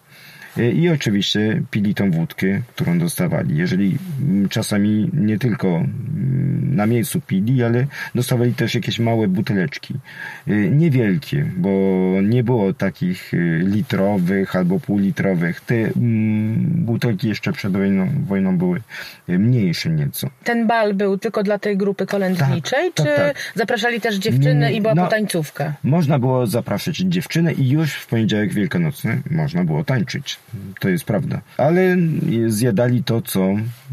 E, 0.59 0.71
I 0.71 0.89
oczywiście 0.89 1.63
pili 1.71 1.95
tą 1.95 2.11
wódkę, 2.11 2.61
którą 2.75 2.99
dostawali. 2.99 3.57
Jeżeli 3.57 3.99
mm, 4.23 4.49
czasami 4.49 5.11
nie 5.13 5.39
tylko 5.39 5.69
mm, 5.69 6.77
na 6.77 6.87
miejscu 6.87 7.21
pili, 7.21 7.65
ale 7.65 7.87
dostawali 8.15 8.55
też 8.55 8.75
jakieś 8.75 8.99
małe 8.99 9.29
buteleczki. 9.29 9.95
E, 10.49 10.53
Niewielkie, 10.55 11.47
bo 11.57 11.71
nie 12.23 12.45
było 12.45 12.73
takich 12.73 13.35
e, 13.35 13.37
litrowych 13.59 14.57
albo 14.57 14.81
półlitrowych. 14.81 15.61
Te 15.61 15.75
mm, 15.75 16.55
butelki 16.85 17.29
jeszcze 17.29 17.53
przed 17.53 17.73
wojną, 17.73 18.09
wojną 18.27 18.59
były 18.59 18.81
mniejsze 19.29 19.91
nieco. 19.91 20.31
Ten 20.45 20.67
bal 20.67 20.95
był 20.95 21.19
tylko 21.19 21.43
dla 21.43 21.59
tej 21.59 21.77
grupy 21.77 22.07
kolędniczej, 22.07 22.93
Tak, 22.95 22.95
czy 22.95 23.05
tak, 23.05 23.17
tak. 23.17 23.53
zapraszali 23.55 24.01
też 24.01 24.17
dziewczyny 24.17 24.73
i 24.73 24.81
była 24.81 24.95
no- 24.95 25.05
potańcówka? 25.05 25.73
Można 25.85 26.19
było 26.19 26.47
zapraszać 26.47 26.97
dziewczynę 26.97 27.53
i 27.53 27.69
już 27.69 27.95
w 27.95 28.07
poniedziałek 28.07 28.53
wielkanocny 28.53 29.23
można 29.31 29.65
było 29.65 29.85
tańczyć. 29.85 30.40
To 30.81 30.89
jest 30.89 31.05
prawda. 31.05 31.41
Ale 31.57 31.97
zjadali 32.47 33.05
to, 33.05 33.23
co 33.23 33.49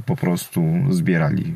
po 0.06 0.16
prostu 0.16 0.64
zbierali. 0.90 1.56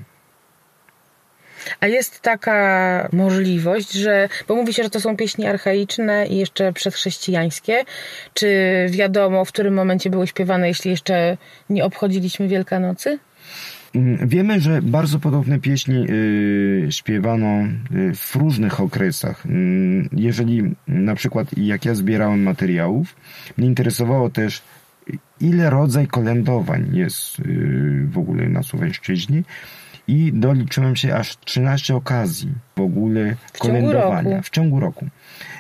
A 1.80 1.88
jest 1.88 2.22
taka 2.22 3.10
możliwość, 3.14 3.92
że, 3.92 4.30
bo 4.48 4.56
mówi 4.56 4.74
się, 4.74 4.84
że 4.84 4.90
to 4.90 5.00
są 5.00 5.18
pieśni 5.18 5.46
archaiczne 5.48 6.28
i 6.28 6.38
jeszcze 6.38 6.74
przedchrześcijańskie. 6.74 7.84
Czy 8.34 8.48
wiadomo, 8.90 9.46
w 9.46 9.48
którym 9.48 9.74
momencie 9.74 10.10
były 10.10 10.28
śpiewane, 10.28 10.68
jeśli 10.68 10.92
jeszcze 10.92 11.38
nie 11.70 11.86
obchodziliśmy 11.86 12.48
Wielkanocy? 12.48 13.20
Mm, 13.96 14.28
Wiemy, 14.28 14.60
że 14.60 14.82
bardzo 14.82 15.20
podobne 15.20 15.60
pieśni 15.60 16.06
y, 16.10 16.88
śpiewano 16.92 17.48
y, 17.96 18.16
w 18.16 18.36
różnych 18.36 18.82
okresach. 18.82 19.46
Mm, 19.46 20.10
Jeżeli 20.14 20.64
na 20.88 21.16
przykład 21.16 21.48
jak 21.58 21.86
ja 21.86 21.96
zbierałem 21.96 22.44
materiałów, 22.44 23.16
mnie 23.58 23.68
interesowało 23.68 24.30
też 24.30 24.62
ile 25.42 25.70
rodzaj 25.70 26.08
kolędowań 26.08 26.90
jest 26.94 27.40
y, 27.40 28.08
w 28.12 28.18
ogóle 28.18 28.50
na 28.50 28.64
Słoweńszczyźnie 28.64 29.44
i 30.08 30.32
doliczyłem 30.34 30.96
się 30.96 31.16
aż 31.16 31.38
13 31.40 31.96
okazji 31.96 32.54
w 32.76 32.82
ogóle 32.82 33.36
W 33.54 33.58
kolędowania 33.60 34.42
w 34.42 34.50
ciągu 34.50 34.80
roku. 34.80 35.06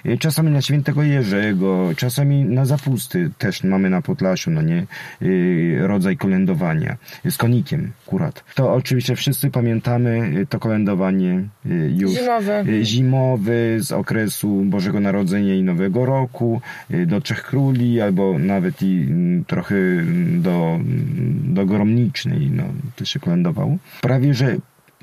Y, 0.06 0.18
Czasami 0.18 0.51
na 0.51 0.62
świętego 0.62 1.03
Jerzego, 1.03 1.89
czasami 1.98 2.44
na 2.46 2.65
zapusty 2.65 3.30
też 3.38 3.63
mamy 3.63 3.89
na 3.89 4.02
Podlasiu, 4.02 4.52
no 4.52 4.62
nie, 4.62 4.86
y, 5.21 5.78
rodzaj 5.82 6.17
kolędowania 6.17 6.97
z 7.30 7.38
konikiem 7.38 7.91
akurat. 8.08 8.43
To 8.56 8.74
oczywiście 8.74 9.15
wszyscy 9.15 9.52
pamiętamy 9.52 10.32
y, 10.41 10.45
to 10.45 10.60
kolędowanie 10.60 11.43
już 11.95 12.12
Zimowe. 12.12 12.63
zimowy 12.84 13.78
z 13.80 13.91
okresu 13.91 14.63
Bożego 14.65 15.00
Narodzenia 15.00 15.56
i 15.56 15.63
Nowego 15.63 16.06
Roku 16.06 16.62
do 17.08 17.21
Trzech 17.21 17.43
Króli 17.43 18.02
albo 18.02 18.39
nawet 18.39 18.82
i 18.82 19.02
mm, 19.10 19.45
trochę 19.45 19.76
mm, 19.76 20.41
do, 20.41 20.80
do 21.43 21.65
Gromnicznej 21.65 22.52
no, 22.52 22.63
to 22.95 23.06
się 23.06 23.19
kolędowało. 23.19 23.78
Prawie, 24.02 24.34
że 24.34 24.56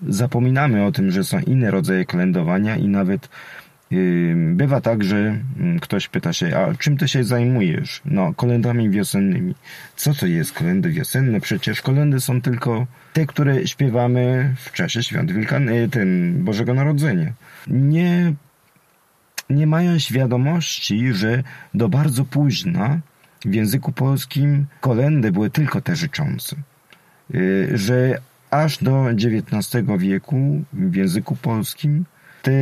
zapominamy 0.08 0.84
o 0.84 0.92
tym, 0.92 1.10
że 1.10 1.24
są 1.24 1.38
inne 1.38 1.70
rodzaje 1.70 2.04
kolędowania 2.04 2.76
i 2.76 2.88
nawet 2.88 3.28
Bywa 4.46 4.80
tak, 4.80 5.04
że 5.04 5.38
ktoś 5.80 6.08
pyta 6.08 6.32
się, 6.32 6.56
a 6.56 6.74
czym 6.74 6.96
ty 6.96 7.08
się 7.08 7.24
zajmujesz? 7.24 8.00
No, 8.04 8.34
kolendami 8.34 8.90
wiosennymi. 8.90 9.54
Co 9.96 10.14
to 10.14 10.26
jest 10.26 10.52
kolendy 10.52 10.90
wiosenne? 10.90 11.40
Przecież 11.40 11.82
kolendy 11.82 12.20
są 12.20 12.42
tylko 12.42 12.86
te, 13.12 13.26
które 13.26 13.66
śpiewamy 13.66 14.54
w 14.56 14.72
czasie 14.72 15.02
świąt 15.02 15.32
Wielkan 15.32 15.66
yy, 15.66 15.88
ten 15.88 16.34
Bożego 16.44 16.74
Narodzenia. 16.74 17.32
Nie, 17.66 18.32
nie 19.50 19.66
mają 19.66 19.98
świadomości, 19.98 21.12
że 21.12 21.42
do 21.74 21.88
bardzo 21.88 22.24
późna 22.24 23.00
w 23.44 23.54
języku 23.54 23.92
polskim 23.92 24.66
kolendy 24.80 25.32
były 25.32 25.50
tylko 25.50 25.80
te 25.80 25.96
życzące. 25.96 26.56
Yy, 27.30 27.78
Że 27.78 28.18
aż 28.50 28.78
do 28.78 29.06
XIX 29.10 29.86
wieku 29.98 30.64
w 30.72 30.94
języku 30.94 31.36
polskim 31.36 32.04
te 32.42 32.52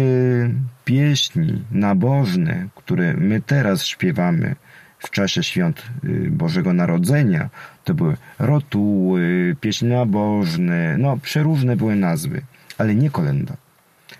pieśni 0.84 1.64
nabożne, 1.70 2.68
które 2.74 3.14
my 3.14 3.40
teraz 3.40 3.84
śpiewamy 3.84 4.56
w 4.98 5.10
czasie 5.10 5.42
świąt 5.42 5.82
y, 6.04 6.30
Bożego 6.30 6.72
Narodzenia, 6.72 7.48
to 7.84 7.94
były 7.94 8.16
rotuły, 8.38 9.56
pieśni 9.60 9.88
nabożne, 9.88 10.98
no 10.98 11.16
przeróżne 11.16 11.76
były 11.76 11.96
nazwy, 11.96 12.42
ale 12.78 12.94
nie 12.94 13.10
kolenda. 13.10 13.56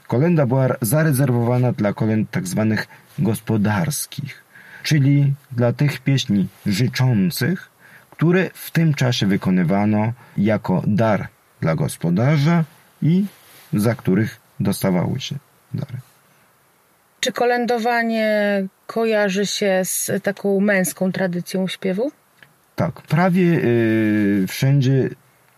Kolenda 0.07 0.46
była 0.46 0.68
zarezerwowana 0.81 1.72
dla 1.72 1.92
kolęd 1.92 2.31
tak 2.31 2.46
zwanych 2.46 2.88
gospodarskich, 3.18 4.44
czyli 4.83 5.35
dla 5.52 5.72
tych 5.72 6.00
pieśni 6.00 6.48
życzących, 6.66 7.70
które 8.11 8.50
w 8.55 8.70
tym 8.70 8.94
czasie 8.94 9.26
wykonywano 9.26 10.12
jako 10.37 10.83
dar 10.87 11.29
dla 11.61 11.75
gospodarza 11.75 12.64
i 13.03 13.25
za 13.73 13.95
których 13.95 14.40
dostawały 14.61 15.21
się 15.21 15.37
dary. 15.75 15.99
Czy 17.21 17.33
kolędowanie 17.33 18.64
kojarzy 18.87 19.47
się 19.47 19.81
z 19.85 20.11
taką 20.23 20.61
męską 20.61 21.12
tradycją 21.12 21.69
śpiewu? 21.69 22.12
Tak, 22.77 23.03
prawie 23.03 23.42
y, 23.42 24.45
wszędzie 24.49 25.11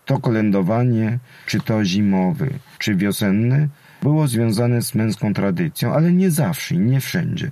to 0.05 0.19
kolędowanie, 0.19 1.19
czy 1.45 1.59
to 1.59 1.85
zimowe, 1.85 2.47
czy 2.79 2.95
wiosenne, 2.95 3.67
było 4.01 4.27
związane 4.27 4.81
z 4.81 4.95
męską 4.95 5.33
tradycją, 5.33 5.93
ale 5.93 6.11
nie 6.11 6.31
zawsze 6.31 6.75
i 6.75 6.79
nie 6.79 7.01
wszędzie. 7.01 7.51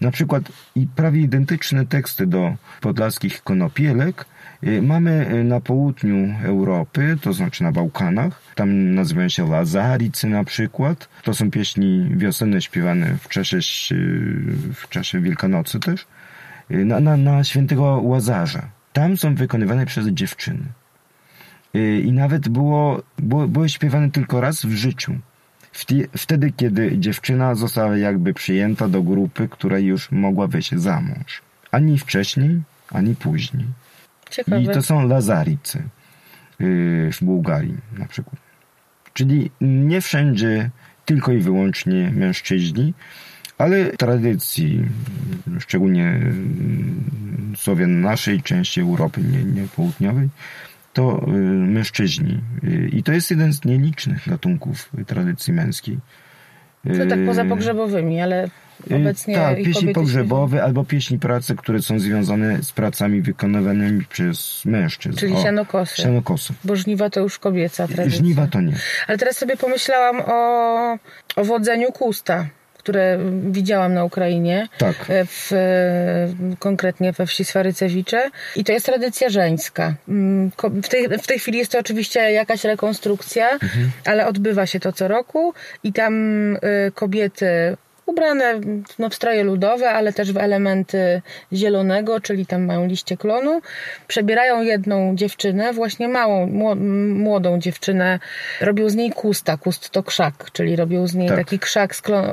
Na 0.00 0.10
przykład 0.10 0.42
i 0.74 0.86
prawie 0.86 1.20
identyczne 1.20 1.86
teksty 1.86 2.26
do 2.26 2.54
podlaskich 2.80 3.42
konopielek 3.42 4.24
mamy 4.82 5.30
y, 5.32 5.44
na 5.44 5.60
południu 5.60 6.34
Europy, 6.44 7.16
to 7.20 7.32
znaczy 7.32 7.62
na 7.62 7.72
Bałkanach. 7.72 8.42
Tam 8.54 8.94
nazywają 8.94 9.28
się 9.28 9.48
Lazaricy 9.50 10.26
na 10.26 10.44
przykład. 10.44 11.08
To 11.22 11.34
są 11.34 11.50
pieśni 11.50 12.08
wiosenne 12.16 12.62
śpiewane 12.62 13.16
w 13.20 13.28
czasie, 13.28 13.56
ś- 13.56 13.92
w 14.74 14.88
czasie 14.88 15.20
Wielkanocy 15.20 15.80
też. 15.80 16.06
Y, 16.70 16.84
Na, 16.84 17.00
na, 17.00 17.16
na 17.16 17.44
świętego 17.44 18.00
Łazarza. 18.02 18.62
Tam 18.92 19.16
są 19.16 19.34
wykonywane 19.34 19.86
przez 19.86 20.06
dziewczyny. 20.08 20.64
Y, 21.76 22.00
I 22.00 22.12
nawet 22.12 22.48
było, 22.48 23.02
było, 23.18 23.48
były 23.48 23.68
śpiewane 23.68 24.10
tylko 24.10 24.40
raz 24.40 24.64
w 24.66 24.70
życiu. 24.72 25.12
Wtedy, 26.16 26.52
kiedy 26.56 26.98
dziewczyna 26.98 27.54
została 27.54 27.96
jakby 27.96 28.34
przyjęta 28.34 28.88
do 28.88 29.02
grupy, 29.02 29.48
która 29.48 29.78
już 29.78 30.10
mogła 30.12 30.46
wyjść 30.46 30.74
za 30.74 31.00
mąż. 31.00 31.42
Ani 31.70 31.98
wcześniej, 31.98 32.60
ani 32.92 33.14
później. 33.14 33.64
Ciekawe. 34.30 34.62
I 34.62 34.66
to 34.66 34.82
są 34.82 35.08
Lazaricy 35.08 35.82
yy, 36.58 37.12
w 37.12 37.18
Bułgarii 37.22 37.76
na 37.98 38.06
przykład. 38.06 38.36
Czyli 39.12 39.50
nie 39.60 40.00
wszędzie 40.00 40.70
tylko 41.04 41.32
i 41.32 41.38
wyłącznie 41.38 42.10
mężczyźni, 42.10 42.94
ale 43.58 43.84
tradycji, 43.84 44.84
szczególnie 45.58 46.08
mm, 46.08 47.54
Słowian 47.56 48.00
naszej 48.00 48.42
części 48.42 48.80
Europy, 48.80 49.20
nie, 49.22 49.44
nie 49.44 49.68
południowej, 49.68 50.28
to 50.92 51.26
y, 51.28 51.30
mężczyźni. 51.76 52.40
Y, 52.64 52.88
I 52.92 53.02
to 53.02 53.12
jest 53.12 53.30
jeden 53.30 53.52
z 53.52 53.64
nielicznych 53.64 54.28
gatunków 54.28 54.90
tradycji 55.06 55.52
męskiej. 55.52 55.98
To 56.84 57.06
tak 57.08 57.18
poza 57.26 57.44
pogrzebowymi, 57.44 58.20
ale 58.20 58.48
Y, 58.90 58.96
obecnie 58.96 59.34
Tak, 59.34 59.56
pieśni 59.56 59.92
pogrzebowe 59.92 60.62
albo 60.62 60.84
pieśni 60.84 61.18
pracy, 61.18 61.56
które 61.56 61.82
są 61.82 61.98
związane 61.98 62.62
z 62.62 62.72
pracami 62.72 63.22
wykonywanymi 63.22 64.04
przez 64.04 64.64
mężczyzn. 64.64 65.16
Czyli 65.16 65.36
sianokosy. 65.36 66.02
Sianokosy. 66.02 66.54
Bo 66.64 66.76
żniwa 66.76 67.10
to 67.10 67.20
już 67.20 67.38
kobieca 67.38 67.88
tradycja. 67.88 68.18
Żniwa 68.18 68.46
to 68.46 68.60
nie. 68.60 68.72
Ale 69.06 69.18
teraz 69.18 69.36
sobie 69.36 69.56
pomyślałam 69.56 70.22
o, 70.26 70.98
o 71.36 71.44
wodzeniu 71.44 71.92
kusta, 71.92 72.46
które 72.84 73.18
widziałam 73.50 73.94
na 73.94 74.04
Ukrainie. 74.04 74.68
Tak. 74.78 74.94
e, 75.08 75.24
W, 75.26 75.52
e, 75.52 76.56
konkretnie 76.58 77.12
we 77.12 77.26
wsi 77.26 77.44
Swarycewicze. 77.44 78.30
I 78.56 78.64
to 78.64 78.72
jest 78.72 78.86
tradycja 78.86 79.28
żeńska. 79.28 79.94
Mm, 80.08 80.50
W 80.82 80.88
tej, 80.88 81.08
w 81.08 81.26
tej 81.26 81.38
chwili 81.38 81.58
jest 81.58 81.72
to 81.72 81.78
oczywiście 81.78 82.20
jakaś 82.32 82.64
rekonstrukcja, 82.64 83.50
Mhm. 83.50 83.90
ale 84.04 84.26
odbywa 84.26 84.66
się 84.66 84.80
to 84.80 84.92
co 84.92 85.08
roku 85.08 85.54
i 85.84 85.92
tam 85.92 86.14
e, 86.56 86.58
kobiety 86.94 87.76
ubrane 88.06 88.60
no, 88.98 89.10
w 89.10 89.14
stroje 89.14 89.44
ludowe, 89.44 89.90
ale 89.90 90.12
też 90.12 90.32
w 90.32 90.36
elementy 90.36 91.22
zielonego, 91.52 92.20
czyli 92.20 92.46
tam 92.46 92.64
mają 92.64 92.86
liście 92.86 93.16
klonu. 93.16 93.60
Przebierają 94.06 94.62
jedną 94.62 95.16
dziewczynę, 95.16 95.72
właśnie 95.72 96.08
małą, 96.08 96.46
mło- 96.46 96.76
młodą 97.14 97.58
dziewczynę. 97.58 98.18
Robią 98.60 98.88
z 98.88 98.94
niej 98.94 99.10
kusta. 99.10 99.56
Kust 99.56 99.90
to 99.90 100.02
krzak, 100.02 100.34
czyli 100.52 100.76
robią 100.76 101.06
z 101.06 101.14
niej 101.14 101.28
Tak. 101.28 101.38
taki 101.38 101.58
krzak. 101.58 101.96
Z 101.96 102.02
klon... 102.02 102.24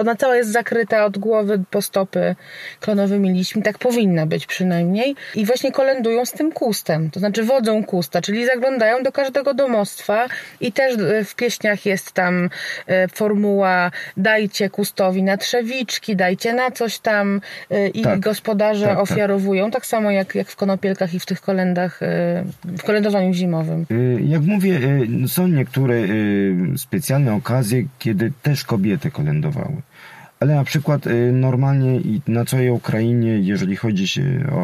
Ona 0.00 0.16
cała 0.16 0.36
jest 0.36 0.52
zakryta 0.52 1.04
od 1.04 1.18
głowy 1.18 1.62
po 1.70 1.82
stopy 1.82 2.34
klonowymi 2.80 3.30
liśćmi. 3.30 3.62
Tak 3.62 3.78
powinna 3.78 4.26
być 4.26 4.46
przynajmniej. 4.46 5.16
I 5.34 5.46
właśnie 5.46 5.72
kolędują 5.72 6.24
z 6.24 6.32
tym 6.32 6.52
kustem. 6.52 7.10
To 7.10 7.20
znaczy 7.20 7.42
wodzą 7.42 7.84
kusta, 7.84 8.20
czyli 8.20 8.46
zaglądają 8.46 9.02
do 9.02 9.12
każdego 9.12 9.54
domostwa 9.54 10.26
i 10.60 10.72
też 10.72 10.96
w 11.24 11.34
pieśniach 11.34 11.86
jest 11.86 12.12
tam 12.12 12.50
e, 12.86 13.08
formuła 13.08 13.90
dajcie 14.16 14.70
kustowi 14.70 15.11
na 15.22 15.36
trzewiczki, 15.36 16.16
dajcie 16.16 16.52
na 16.54 16.70
coś 16.70 16.98
tam 16.98 17.40
e, 17.70 17.88
i 17.88 18.02
Tak. 18.02 18.20
gospodarze 18.20 18.86
Tak, 18.86 18.94
tak. 18.94 19.02
ofiarowują, 19.02 19.70
tak 19.70 19.86
samo 19.86 20.10
jak, 20.10 20.34
jak 20.34 20.48
w 20.48 20.56
konopielkach 20.56 21.14
i 21.14 21.20
w 21.20 21.26
tych 21.26 21.40
kolendach, 21.40 22.02
e, 22.02 22.44
w 22.64 22.82
kolędowaniu 22.82 23.32
zimowym. 23.34 23.86
Y, 23.90 24.20
Jak 24.26 24.42
mówię, 24.42 24.80
y, 25.24 25.28
są 25.28 25.46
niektóre 25.48 25.94
y, 25.94 26.54
specjalne 26.76 27.34
okazje, 27.34 27.84
kiedy 27.98 28.32
też 28.42 28.64
kobiety 28.64 29.10
kolędowały. 29.10 29.76
Ale 30.42 30.54
na 30.54 30.64
przykład 30.64 31.06
y, 31.06 31.32
normalnie 31.32 32.00
na 32.28 32.44
całej 32.44 32.70
Ukrainie, 32.70 33.38
jeżeli 33.38 33.76
chodzi 33.76 34.08
się 34.08 34.22
o, 34.52 34.62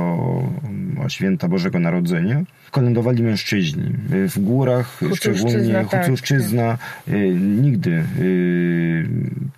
o 1.04 1.08
święta 1.08 1.48
Bożego 1.48 1.78
Narodzenia, 1.78 2.42
kolędowali 2.70 3.22
mężczyźni. 3.22 3.92
Y, 4.12 4.28
W 4.28 4.38
górach, 4.38 4.86
Hucuszczyzna, 4.98 5.48
szczególnie 5.50 5.84
tak, 5.90 6.04
Hucuszczyzna, 6.04 6.78
y, 7.08 7.30
nigdy. 7.40 8.04
Y, 8.20 9.08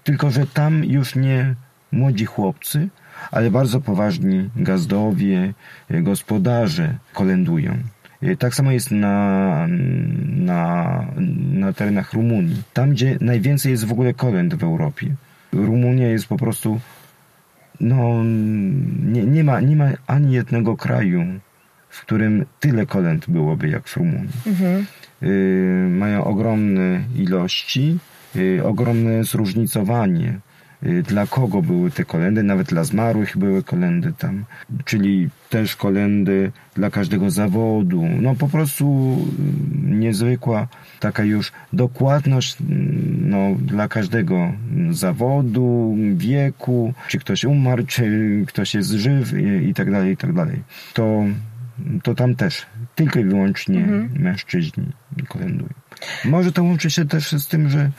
Tylko, 0.04 0.30
że 0.30 0.46
tam 0.46 0.85
już 0.85 1.16
nie 1.16 1.54
młodzi 1.92 2.24
chłopcy, 2.24 2.88
ale 3.30 3.50
bardzo 3.50 3.80
poważni 3.80 4.50
gazdowie, 4.56 5.54
y, 5.90 6.02
gospodarze 6.02 6.94
kolędują. 7.14 7.72
Y, 8.22 8.37
Tak 8.37 8.54
samo 8.54 8.72
jest 8.72 8.90
na, 8.90 9.66
na, 10.26 11.04
na 11.52 11.72
terenach 11.72 12.12
Rumunii. 12.12 12.62
Tam, 12.72 12.90
gdzie 12.90 13.18
najwięcej 13.20 13.72
jest 13.72 13.85
w 13.85 13.92
ogóle 13.92 14.14
kolęd 14.14 14.54
w 14.54 14.62
Europie. 14.64 15.06
Rumunia 15.52 16.08
jest 16.08 16.26
po 16.26 16.36
prostu 16.36 16.80
no, 17.80 18.24
nie, 19.04 19.24
nie, 19.24 19.44
ma, 19.44 19.60
nie 19.60 19.76
ma 19.76 19.90
ani 20.06 20.32
jednego 20.34 20.76
kraju, 20.76 21.24
w 21.88 22.00
którym 22.00 22.44
tyle 22.60 22.86
kolęd 22.86 23.30
byłoby 23.30 23.68
jak 23.68 23.88
w 23.88 23.96
Rumunii. 23.96 24.28
Y, 25.22 25.88
mają 25.90 26.24
ogromne 26.24 27.00
ilości, 27.16 27.98
y, 28.36 28.60
ogromne 28.64 29.24
zróżnicowanie. 29.24 30.38
Y, 30.86 31.02
Dla 31.02 31.26
kogo 31.26 31.62
były 31.62 31.90
te 31.90 32.04
kolendy? 32.04 32.42
Nawet 32.42 32.66
dla 32.66 32.84
zmarłych 32.84 33.36
były 33.38 33.62
kolendy 33.62 34.12
tam. 34.18 34.44
Czyli 34.84 35.28
też 35.50 35.76
kolendy 35.76 36.52
dla 36.74 36.90
każdego 36.90 37.30
zawodu. 37.30 38.04
No 38.20 38.34
po 38.34 38.48
prostu 38.48 39.16
y, 39.86 39.90
niezwykła 39.90 40.68
taka 41.00 41.24
już 41.24 41.52
dokładność 41.72 42.56
y, 42.60 42.64
no, 43.31 43.57
dla 43.61 43.88
każdego 43.88 44.53
zawodu, 44.90 45.97
wieku, 46.14 46.95
czy 47.09 47.19
ktoś 47.19 47.45
umarł, 47.45 47.87
czy 47.87 48.05
ktoś 48.49 48.75
jest 48.75 48.90
żyw 48.90 49.33
i, 49.33 49.69
i 49.69 49.75
tak 49.75 49.90
dalej, 49.90 50.12
i 50.12 50.16
tak 50.16 50.33
dalej. 50.33 50.62
To, 50.95 51.25
to 52.03 52.14
tam 52.14 52.35
też 52.35 52.66
tylko 52.95 53.21
i 53.21 53.25
wyłącznie 53.25 53.87
mężczyźni 54.14 54.87
kolędują. 55.29 55.71
Może 56.25 56.53
to 56.53 56.62
łączy 56.62 56.90
się 56.90 57.05
też 57.05 57.33
z 57.33 57.49
tym, 57.49 57.69
że 57.69 57.90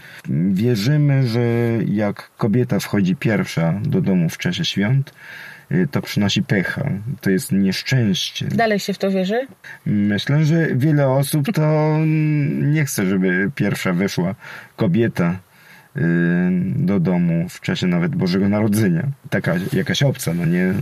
wierzymy, 0.51 1.27
że 1.27 1.41
jak 1.85 2.31
kobieta 2.37 2.79
wchodzi 2.79 3.15
pierwsza 3.15 3.73
do 3.83 4.01
domu 4.01 4.29
w 4.29 4.37
czasie 4.37 4.65
świąt, 4.65 5.13
to 5.91 6.01
przynosi 6.01 6.43
pecha. 6.43 6.89
To 7.21 7.29
jest 7.29 7.51
nieszczęście. 7.51 8.45
Dalej 8.45 8.79
się 8.79 8.93
w 8.93 8.97
to 8.97 9.11
wierzy? 9.11 9.47
Myślę, 9.85 10.45
że 10.45 10.67
wiele 10.75 11.09
osób 11.09 11.45
to 11.53 11.97
nie 12.75 12.85
chce, 12.85 13.05
żeby 13.05 13.51
pierwsza 13.55 13.93
wyszła 13.93 14.35
kobieta 14.75 15.39
y, 15.97 15.99
do 16.75 16.99
domu 16.99 17.49
w 17.49 17.61
czasie 17.61 17.87
nawet 17.87 18.15
Bożego 18.15 18.49
Narodzenia. 18.49 19.03
Taka 19.29 19.55
jakaś 19.73 20.03
obca, 20.03 20.33
no 20.33 20.45
nie? 20.45 20.73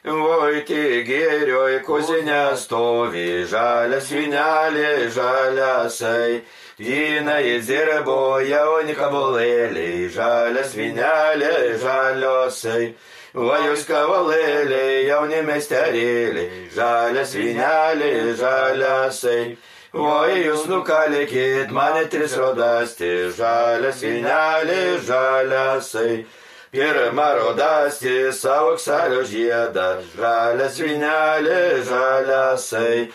Oi, 0.00 0.62
ty 0.64 1.02
gėrioj 1.04 1.82
kuzinė 1.84 2.56
stovi, 2.56 3.44
žalia 3.44 3.98
svinelė, 4.00 5.10
žalia 5.12 5.90
sai. 5.92 6.40
Jinai 6.80 7.60
dirbo 7.60 8.40
jaunika 8.40 9.10
bolėliai, 9.12 10.08
žalia 10.08 10.64
svinelė, 10.64 11.76
žaliosai. 11.82 12.94
Vajus 13.30 13.84
kavalėliai, 13.86 15.06
jauni 15.06 15.38
mesterėliai, 15.46 16.64
žalia 16.74 17.22
svinelė, 17.22 18.34
žaliasai. 18.34 19.54
Oi, 19.94 20.34
jūs 20.48 20.64
nukalėkit 20.66 21.70
mane 21.70 22.08
tris 22.10 22.34
rodasti, 22.34 23.30
žalia 23.38 23.92
svinelė, 23.94 24.98
žaliasai. 25.06 26.24
Pirma 26.74 27.28
rodasti 27.38 28.32
savo 28.34 28.74
ksalio 28.78 29.22
žiedą, 29.22 30.02
žalia 30.18 30.66
svinelė, 30.66 31.62
žaliasai. 31.86 33.10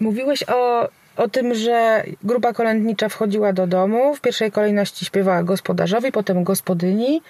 Mówiłeś 0.00 0.44
o, 0.48 0.88
o 1.16 1.28
tym, 1.28 1.54
że 1.54 2.04
grupa 2.24 2.52
kolędnicza 2.52 3.08
wchodziła 3.08 3.52
do 3.52 3.66
domu. 3.66 4.14
W 4.14 4.20
pierwszej 4.20 4.52
kolejności 4.52 5.04
śpiewała 5.04 5.42
gospodarzowi, 5.42 6.12
potem 6.12 6.44
gospodyni, 6.44 7.22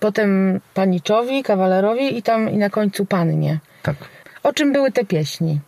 potem 0.00 0.60
paniczowi, 0.74 1.42
kawalerowi 1.42 2.18
i 2.18 2.22
tam 2.22 2.50
i 2.50 2.56
na 2.56 2.70
końcu 2.70 3.06
pannie. 3.06 3.58
Tak. 3.82 3.96
O 4.42 4.52
czym 4.52 4.72
były 4.72 4.92
te 4.92 5.04
pieśni? 5.04 5.60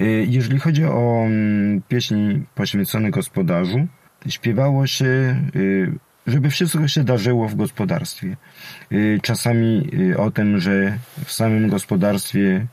Y, 0.00 0.26
Jeżeli 0.28 0.58
chodzi 0.58 0.84
o 0.84 1.22
mm, 1.26 1.82
pieśni 1.88 2.44
poświęcone 2.54 3.10
gospodarzu, 3.10 3.86
śpiewało 4.28 4.86
się, 4.86 5.36
y, 5.56 5.92
żeby 6.26 6.50
wszystko 6.50 6.88
się 6.88 7.04
darzyło 7.04 7.48
w 7.48 7.54
gospodarstwie. 7.54 8.36
Y, 8.92 9.20
Czasami 9.22 9.90
o 10.18 10.30
tym, 10.30 10.58
że 10.60 10.98
w 11.24 11.32
samym 11.32 11.68
gospodarstwie 11.68 12.66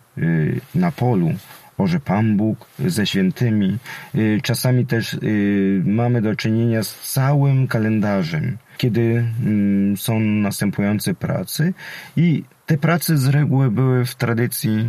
na 0.75 0.91
polu 0.91 1.31
orze 1.77 1.99
Pan 1.99 2.37
Bóg 2.37 2.67
ze 2.79 3.05
świętymi. 3.07 3.77
Y, 4.15 4.39
Czasami 4.43 4.85
też 4.85 5.13
y, 5.13 5.81
mamy 5.85 6.21
do 6.21 6.35
czynienia 6.35 6.83
z 6.83 7.13
całym 7.13 7.67
kalendarzem, 7.67 8.57
kiedy 8.77 9.25
mm, 9.45 9.97
są 9.97 10.19
następujące 10.19 11.13
prace 11.13 11.73
i 12.17 12.43
te 12.65 12.77
prace 12.77 13.17
z 13.17 13.27
reguły 13.27 13.71
były 13.71 14.05
w 14.05 14.15
tradycji 14.15 14.87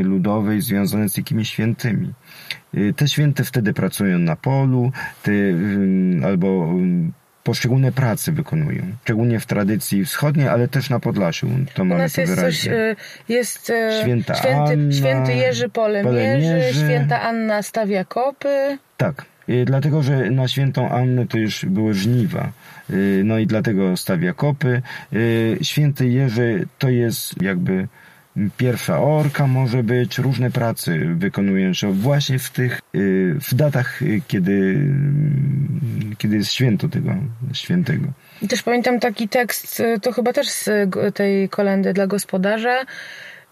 y, 0.00 0.02
ludowej 0.02 0.60
związane 0.60 1.08
z 1.08 1.16
jakimiś 1.16 1.50
świętymi. 1.50 2.12
Te 2.96 3.08
święte 3.08 3.44
wtedy 3.44 3.72
pracują 3.74 4.18
na 4.18 4.36
polu, 4.36 4.92
te, 5.22 5.32
albo 6.24 6.70
ym, 6.70 7.12
poszczególne 7.44 7.92
prace 7.92 8.32
wykonują. 8.32 8.82
Szczególnie 9.04 9.40
w 9.40 9.46
tradycji 9.46 10.04
wschodniej, 10.04 10.48
ale 10.48 10.68
też 10.68 10.90
na 10.90 11.00
Podlasiu. 11.00 11.48
To 11.74 11.82
U 11.82 11.86
mamy 11.86 12.02
nas 12.02 12.12
to 12.12 12.20
jest 12.20 12.32
coś, 12.34 12.38
wyraźnie. 12.38 12.72
y, 12.74 12.96
jest 13.28 13.70
y, 13.70 13.90
Święta 14.02 14.34
święty, 14.34 14.72
Anna, 14.72 14.92
święty 14.92 15.34
Jerzy 15.34 15.68
Polemierzy, 15.68 16.08
Polemierzy. 16.08 16.78
święta 16.78 17.20
Anna 17.22 17.62
stawia 17.62 18.04
kopy. 18.04 18.78
Tak. 18.96 19.24
Dlatego, 19.66 20.02
że 20.02 20.30
na 20.30 20.48
świętą 20.48 20.88
Annę 20.90 21.26
to 21.26 21.38
już 21.38 21.64
były 21.64 21.94
żniwa. 21.94 22.52
Y, 22.90 23.22
No 23.24 23.38
i 23.38 23.46
dlatego 23.46 23.96
stawia 23.96 24.32
kopy. 24.32 24.82
Y, 25.12 25.58
Święty 25.62 26.08
Jerzy 26.08 26.66
to 26.78 26.88
jest 26.88 27.42
jakby 27.42 27.88
pierwsza 28.56 29.00
orka 29.00 29.46
może 29.46 29.82
być, 29.82 30.18
różne 30.18 30.50
prace 30.50 30.98
wykonują 30.98 31.74
się 31.74 31.92
właśnie 31.92 32.38
w 32.38 32.50
tych, 32.50 32.80
y, 32.94 33.34
w 33.40 33.54
datach, 33.54 34.02
y, 34.02 34.22
kiedy, 34.28 34.52
mm, 34.52 36.14
kiedy 36.18 36.36
jest 36.36 36.52
święto 36.52 36.88
tego 36.88 37.14
świętego. 37.52 38.06
I 38.42 38.48
też 38.48 38.62
pamiętam 38.62 39.00
taki 39.00 39.28
tekst, 39.28 39.80
y, 39.80 40.00
to 40.00 40.12
chyba 40.12 40.32
też 40.32 40.48
z 40.48 40.68
y, 40.68 41.12
tej 41.14 41.48
kolendy 41.48 41.92
dla 41.92 42.06
gospodarza, 42.06 42.84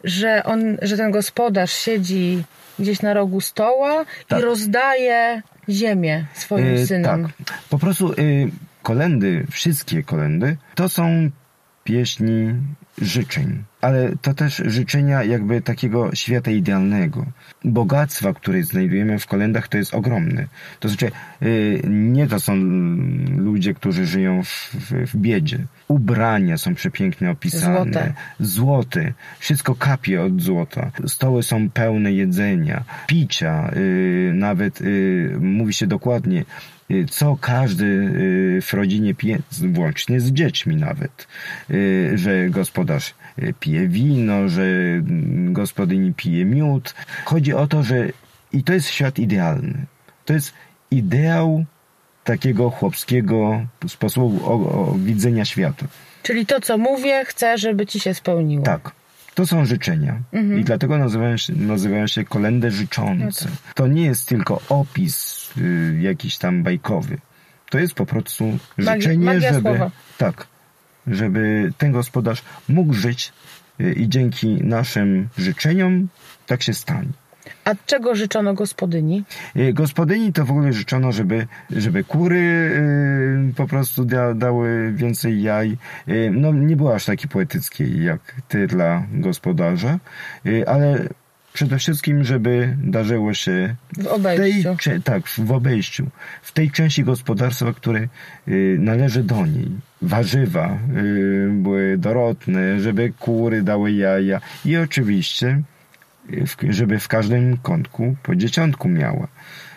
że 0.05 0.45
on, 0.45 0.77
że 0.83 0.97
ten 0.97 1.11
gospodarz 1.11 1.73
siedzi 1.73 2.45
gdzieś 2.79 3.03
na 3.03 3.15
rogu 3.15 3.41
stoła 3.41 4.05
Tak. 4.29 4.41
i 4.41 4.43
rozdaje 4.43 5.43
ziemię 5.69 6.25
swoim 6.35 6.75
Y, 6.75 6.87
synom. 6.87 7.23
Tak. 7.23 7.59
Po 7.71 7.79
prostu 7.79 8.13
y, 8.13 8.51
kolendy, 8.83 9.47
wszystkie 9.51 10.03
kolendy, 10.03 10.57
to 10.75 10.89
są 10.89 11.31
pieśni 11.85 12.55
życzeń, 13.03 13.65
ale 13.81 14.13
to 14.23 14.35
też 14.35 14.63
życzenia 14.67 15.25
jakby 15.25 15.63
takiego 15.63 16.15
świata 16.15 16.51
idealnego. 16.51 17.27
Bogactwa, 17.65 18.35
które 18.35 18.63
znajdujemy 18.63 19.19
w 19.19 19.27
kolendach, 19.27 19.69
to 19.69 19.79
jest 19.79 19.95
ogromne. 19.95 20.47
To 20.81 20.89
znaczy, 20.89 21.11
y, 21.43 21.83
nie 21.89 22.27
to 22.27 22.41
są 22.41 22.57
ludzie, 23.37 23.75
którzy 23.75 24.07
żyją 24.07 24.43
w, 24.43 24.75
w, 24.75 25.13
w 25.13 25.17
biedzie. 25.17 25.59
Ubrania 25.89 26.59
są 26.59 26.75
przepięknie 26.75 27.31
opisane. 27.31 27.75
Złote. 27.85 28.13
Złoty. 28.41 29.13
Wszystko 29.39 29.75
kapie 29.75 30.23
od 30.23 30.43
złota. 30.43 30.91
Stoły 31.07 31.43
są 31.43 31.71
pełne 31.71 32.13
jedzenia, 32.13 32.85
picia, 33.07 33.71
y, 33.77 34.33
nawet 34.35 34.81
y, 34.81 35.37
mówi 35.41 35.73
się 35.73 35.87
dokładnie, 35.87 36.45
co 37.11 37.37
każdy 37.41 38.11
w 38.63 38.75
rodzinie 38.75 39.15
pije, 39.15 39.39
włącznie 39.73 40.21
z 40.21 40.33
dziećmi 40.33 40.77
nawet, 40.77 41.29
że 42.15 42.51
gospodarz 42.51 43.15
y, 43.39 43.55
pije 43.67 43.89
wino, 43.89 44.49
że 44.49 44.63
gospodyni 45.53 46.13
pije 46.15 46.45
miód. 46.45 46.95
Chodzi 47.25 47.55
o 47.55 47.67
to, 47.67 47.83
że 47.83 48.09
i 48.53 48.63
to 48.63 48.73
jest 48.73 48.89
świat 48.89 49.19
idealny. 49.19 49.87
To 50.25 50.33
jest 50.33 50.53
ideał 50.91 51.65
takiego 52.25 52.71
chłopskiego 52.71 53.67
sposobu 53.89 54.41
o, 54.45 54.53
o 54.53 54.95
widzenia 54.99 55.45
świata. 55.45 55.87
Czyli 56.23 56.47
to, 56.47 56.61
co 56.61 56.79
mówię, 56.79 57.25
chcę, 57.25 57.59
żeby 57.59 57.87
ci 57.87 58.01
się 58.01 58.15
spełniło. 58.15 58.65
Tak. 58.65 58.91
To 59.35 59.47
są 59.47 59.65
życzenia. 59.65 60.21
I 60.61 60.65
dlatego 60.65 60.99
nazywają 60.99 61.37
się, 61.37 61.53
nazywają 61.53 62.07
się 62.07 62.25
kolendy 62.25 62.71
życzące. 62.71 63.49
To 63.75 63.87
nie 63.87 64.05
jest 64.05 64.29
tylko 64.29 64.61
opis 64.69 65.51
y, 65.59 65.99
jakiś 66.03 66.39
tam 66.39 66.63
bajkowy. 66.63 67.19
To 67.71 67.79
jest 67.79 67.95
po 67.95 68.07
prostu 68.07 68.45
Magia- 68.79 69.01
życzenie, 69.01 69.25
magia 69.25 69.53
żeby. 69.53 69.61
słowa. 69.61 69.91
Tak. 70.19 70.47
Żeby 71.07 71.73
ten 71.79 71.93
gospodarz 71.93 72.43
mógł 72.69 72.93
żyć 72.93 73.33
i 73.97 74.09
dzięki 74.09 74.65
naszym 74.65 75.29
życzeniom 75.39 76.09
tak 76.47 76.63
się 76.63 76.75
stanie. 76.75 77.09
A 77.65 77.75
czego 77.87 78.15
życzono 78.15 78.55
gospodyni? 78.55 79.25
Y, 79.57 79.73
Gospodyni 79.73 80.33
to 80.33 80.45
w 80.45 80.51
ogóle 80.51 80.73
życzono, 80.73 81.13
żeby, 81.13 81.47
żeby 81.71 82.05
kury 82.05 82.39
y, 82.39 83.55
po 83.57 83.67
prostu 83.67 84.05
da, 84.05 84.35
dały 84.35 84.93
więcej 84.93 85.43
jaj. 85.43 85.77
Y, 86.09 86.31
no 86.35 86.53
nie 86.53 86.77
było 86.77 86.95
aż 86.95 87.05
takiej 87.05 87.29
poetyckiej 87.31 88.05
jak 88.05 88.21
ty 88.49 88.67
dla 88.67 89.03
gospodarza, 89.13 89.99
y, 90.47 90.69
ale 90.69 91.09
przede 91.57 91.79
wszystkim, 91.79 92.25
żeby 92.25 92.77
darzyło 92.83 93.35
się 93.35 93.77
W 93.93 93.97
tej, 93.97 94.07
obejściu. 94.09 94.77
cze- 94.79 95.01
tak, 95.01 95.29
w 95.29 95.53
obejściu, 95.53 96.07
w 96.43 96.53
tej 96.53 96.71
części 96.71 97.05
gospodarstwa, 97.05 97.73
które 97.73 98.09
y, 98.49 98.77
należy 98.81 99.23
do 99.23 99.47
niej. 99.47 99.71
Warzywa 100.03 100.79
y, 100.97 101.49
były 101.53 101.99
dorodne, 101.99 102.81
żeby 102.81 103.13
kury 103.19 103.63
dały 103.63 103.93
jaja 103.93 104.41
i 104.65 104.77
oczywiście, 104.77 105.63
y, 106.33 106.47
w, 106.47 106.57
żeby 106.71 106.99
w 106.99 107.09
każdym 107.09 107.57
kątku 107.57 108.17
po 108.23 108.37
dzieciątku 108.37 108.89
miała. 108.89 109.27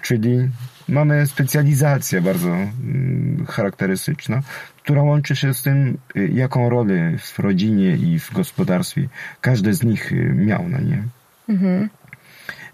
Czyli 0.02 0.50
mamy 0.88 1.28
specjalizację 1.28 2.22
bardzo 2.22 2.50
mm, 2.50 3.46
charakterystyczna, 3.50 4.42
która 4.84 5.02
łączy 5.02 5.36
się 5.36 5.54
z 5.54 5.62
tym, 5.62 5.98
jaką 6.34 6.70
rolę 6.70 7.14
w 7.18 7.40
rodzinie 7.40 7.96
i 7.96 8.20
w 8.20 8.34
gospodarstwie 8.34 9.08
każdy 9.42 9.74
z 9.74 9.84
nich 9.84 10.12
miał, 10.36 10.70
no 10.70 10.80
nie? 10.82 11.04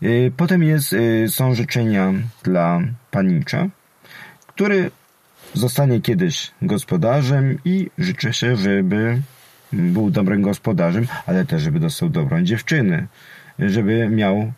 Y, 0.03 0.31
Potem 0.37 0.63
jest, 0.63 0.93
y, 0.93 1.25
są 1.29 1.55
życzenia 1.55 2.13
dla 2.43 2.81
panicza, 3.11 3.67
który 4.47 4.91
zostanie 5.53 6.01
kiedyś 6.01 6.51
gospodarzem 6.61 7.57
i 7.65 7.89
życzy 7.97 8.33
się, 8.33 8.55
żeby 8.55 9.21
był 9.73 10.11
dobrym 10.11 10.41
gospodarzem, 10.41 11.07
ale 11.25 11.45
też, 11.45 11.61
żeby 11.61 11.79
dostał 11.79 12.09
dobrą 12.09 12.43
dziewczynę, 12.43 13.07
żeby 13.59 14.09
miał 14.09 14.51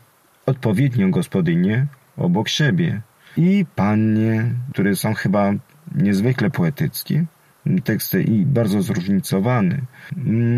odpowiednią 0.46 1.12
gospodynię 1.12 1.86
obok 2.18 2.50
siebie. 2.50 3.02
I 3.38 3.66
pannie, 3.76 4.46
które 4.74 4.96
są 4.96 5.14
chyba 5.14 5.54
niezwykle 5.96 6.50
poetyckie, 6.50 7.26
teksty 7.84 8.24
i 8.24 8.46
bardzo 8.46 8.82
zróżnicowane, 8.82 9.82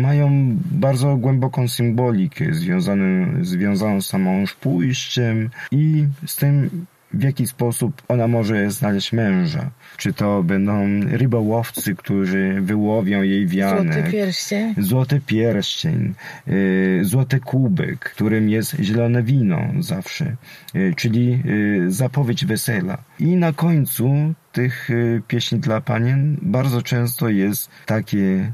mają 0.02 0.56
bardzo 0.70 1.16
głęboką 1.16 1.68
symbolikę 1.68 2.54
związaną, 2.54 3.04
związaną 3.44 4.00
z 4.00 4.06
samą 4.06 4.44
pójściem 4.60 5.50
i 5.70 6.06
z 6.26 6.36
tym, 6.36 6.86
w 7.14 7.22
jaki 7.22 7.46
sposób 7.46 8.02
ona 8.08 8.28
może 8.28 8.70
znaleźć 8.70 9.12
męża. 9.12 9.70
Czy 9.96 10.12
to 10.12 10.42
będą 10.42 11.00
rybołowcy, 11.10 11.94
którzy 11.94 12.58
wyłowią 12.60 13.22
jej 13.22 13.46
wianek. 13.46 13.94
Złoty 13.94 14.10
pierścień. 14.10 14.74
Złoty 14.78 15.20
pierścień, 15.26 16.14
y, 16.48 17.00
złoty 17.02 17.40
kubek, 17.40 17.98
którym 17.98 18.48
jest 18.48 18.76
zielone 18.80 19.22
wino 19.22 19.60
zawsze, 19.80 20.36
y, 20.74 20.94
czyli 20.96 21.42
y, 21.46 21.90
zapowiedź 21.90 22.44
wesela. 22.44 22.98
I 23.18 23.26
na 23.26 23.52
końcu 23.52 24.34
tych 24.52 24.90
y, 24.90 25.22
pieśni 25.28 25.58
dla 25.58 25.80
panien 25.80 26.36
bardzo 26.42 26.82
często 26.82 27.28
jest 27.28 27.70
takie, 27.86 28.52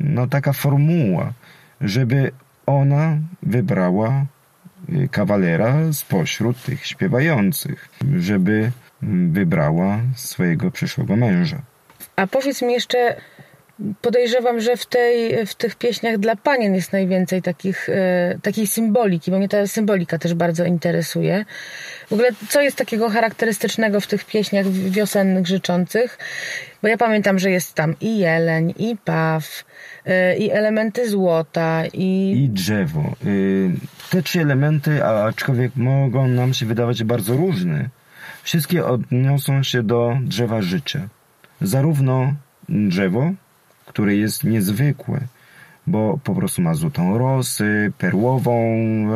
no 0.00 0.26
taka 0.26 0.52
formuła, 0.52 1.32
żeby 1.80 2.32
ona 2.66 3.18
wybrała 3.42 4.26
y, 4.88 5.08
kawalera 5.08 5.92
spośród 5.92 6.62
tych 6.62 6.86
śpiewających, 6.86 7.88
żeby 8.16 8.72
mm, 9.02 9.32
wybrała 9.32 9.98
swojego 10.14 10.70
przyszłego 10.70 11.16
męża. 11.16 11.62
A 12.16 12.26
powiedz 12.26 12.62
mi 12.62 12.72
jeszcze, 12.72 13.16
podejrzewam, 14.00 14.60
że 14.60 14.76
w, 14.76 14.86
tej, 14.86 15.46
w 15.46 15.54
tych 15.54 15.76
pieśniach 15.76 16.18
dla 16.18 16.36
panien 16.36 16.74
jest 16.74 16.92
najwięcej 16.92 17.42
takich, 17.42 17.88
e, 17.88 18.38
takiej 18.42 18.66
symboliki, 18.66 19.30
bo 19.30 19.38
mnie 19.38 19.48
ta 19.48 19.66
symbolika 19.66 20.18
też 20.18 20.34
bardzo 20.34 20.64
interesuje. 20.64 21.44
W 22.08 22.12
ogóle, 22.12 22.28
co 22.48 22.60
jest 22.60 22.76
takiego 22.76 23.10
charakterystycznego 23.10 24.00
w 24.00 24.06
tych 24.06 24.24
pieśniach 24.24 24.66
wiosennych 24.68 25.46
życzących? 25.46 26.18
Bo 26.82 26.88
ja 26.88 26.96
pamiętam, 26.96 27.38
że 27.38 27.50
jest 27.50 27.74
tam 27.74 27.94
i 28.00 28.18
jeleń, 28.18 28.74
i 28.78 28.96
paw, 29.04 29.64
e, 30.06 30.36
i 30.36 30.50
elementy 30.50 31.08
złota, 31.10 31.82
i... 31.92 32.42
i 32.44 32.48
drzewo. 32.48 33.14
Y, 33.26 33.70
Te 34.10 34.22
trzy 34.22 34.40
elementy, 34.40 35.04
aczkolwiek 35.04 35.76
mogą 35.76 36.28
nam 36.28 36.54
się 36.54 36.66
wydawać 36.66 37.04
bardzo 37.04 37.36
różne, 37.36 37.88
wszystkie 38.42 38.84
odniosą 38.84 39.62
się 39.62 39.82
do 39.82 40.18
drzewa 40.22 40.62
życia. 40.62 41.08
Zarówno 41.60 42.34
drzewo, 42.68 43.32
które 43.90 44.16
jest 44.16 44.44
niezwykłe, 44.44 45.20
bo 45.86 46.18
po 46.24 46.34
prostu 46.34 46.62
ma 46.62 46.74
złotą 46.74 47.18
rosę, 47.18 47.90
perłową 47.98 48.56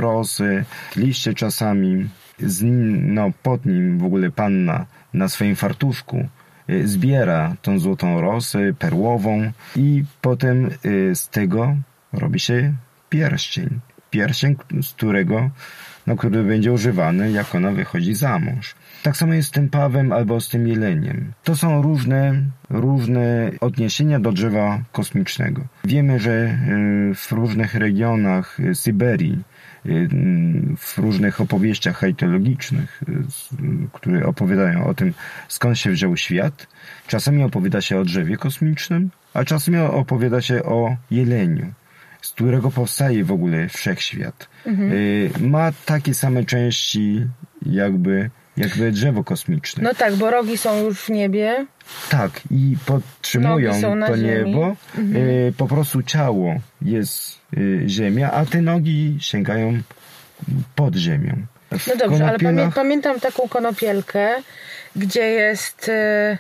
rosę, 0.00 0.64
liście 0.96 1.34
czasami, 1.34 2.08
z 2.38 2.62
nim, 2.62 3.14
no, 3.14 3.30
pod 3.42 3.66
nim 3.66 3.98
w 3.98 4.04
ogóle 4.04 4.30
panna 4.30 4.86
na 5.12 5.28
swoim 5.28 5.56
fartuszku 5.56 6.28
y, 6.70 6.88
zbiera 6.88 7.56
tą 7.62 7.78
złotą 7.78 8.20
rosę 8.20 8.74
perłową 8.78 9.52
i 9.76 10.04
potem 10.20 10.70
y, 10.84 11.14
z 11.14 11.28
tego 11.28 11.76
robi 12.12 12.40
się 12.40 12.72
pierścień. 13.08 13.80
Pierścień, 14.10 14.56
z 14.82 14.92
którego, 14.92 15.50
no, 16.06 16.16
który 16.16 16.44
będzie 16.44 16.72
używany, 16.72 17.30
jak 17.30 17.54
ona 17.54 17.70
wychodzi 17.70 18.14
za 18.14 18.38
mąż. 18.38 18.74
Tak 19.02 19.16
samo 19.16 19.34
jest 19.34 19.48
z 19.48 19.50
tym 19.50 19.68
pawem 19.68 20.12
albo 20.12 20.40
z 20.40 20.48
tym 20.48 20.68
jeleniem. 20.68 21.32
To 21.44 21.56
są 21.56 21.82
różne, 21.82 22.42
różne 22.70 23.50
odniesienia 23.60 24.20
do 24.20 24.32
drzewa 24.32 24.80
kosmicznego. 24.92 25.62
Wiemy, 25.84 26.18
że 26.18 26.58
y, 27.10 27.14
w 27.14 27.32
różnych 27.32 27.74
regionach 27.74 28.60
y, 28.60 28.74
Syberii, 28.74 29.42
y, 29.86 30.08
w 30.78 30.98
różnych 30.98 31.40
opowieściach 31.40 31.96
hajtologicznych, 31.96 33.02
które 33.92 34.26
opowiadają 34.26 34.86
o 34.86 34.94
tym, 34.94 35.14
skąd 35.48 35.78
się 35.78 35.90
wziął 35.90 36.16
świat, 36.16 36.66
czasami 37.06 37.42
opowiada 37.42 37.80
się 37.80 37.98
o 37.98 38.04
drzewie 38.04 38.36
kosmicznym, 38.36 39.10
a 39.34 39.44
czasami 39.44 39.78
opowiada 39.78 40.40
się 40.40 40.62
o 40.62 40.96
jeleniu 41.10 41.72
z 42.24 42.32
którego 42.32 42.70
powstaje 42.70 43.24
w 43.24 43.32
ogóle 43.32 43.68
wszechświat. 43.68 44.48
Y, 44.66 45.30
Ma 45.40 45.72
takie 45.84 46.14
same 46.14 46.44
części 46.44 47.26
jakby, 47.66 48.30
jakby 48.56 48.92
drzewo 48.92 49.24
kosmiczne. 49.24 49.82
No 49.82 49.94
tak, 49.94 50.16
bo 50.16 50.30
rogi 50.30 50.58
są 50.58 50.84
już 50.84 51.00
w 51.00 51.08
niebie. 51.10 51.66
Tak, 52.10 52.40
i 52.50 52.76
podtrzymują 52.86 53.72
to 54.06 54.16
ziemi. 54.16 54.50
niebo. 54.50 54.76
Y, 54.98 55.52
Po 55.56 55.66
prostu 55.66 56.02
ciało 56.02 56.54
jest 56.82 57.38
y, 57.56 57.82
ziemia, 57.86 58.32
a 58.32 58.46
te 58.46 58.62
nogi 58.62 59.16
sięgają 59.20 59.78
pod 60.74 60.96
ziemią. 60.96 61.36
W 61.78 61.86
No 61.86 61.96
dobrze, 61.96 62.26
ale 62.26 62.38
pamię 62.38 62.70
pamiętam 62.74 63.20
taką 63.20 63.48
konopielkę, 63.48 64.28
gdzie 64.96 65.20
jest, 65.26 65.88
e, 65.88 66.38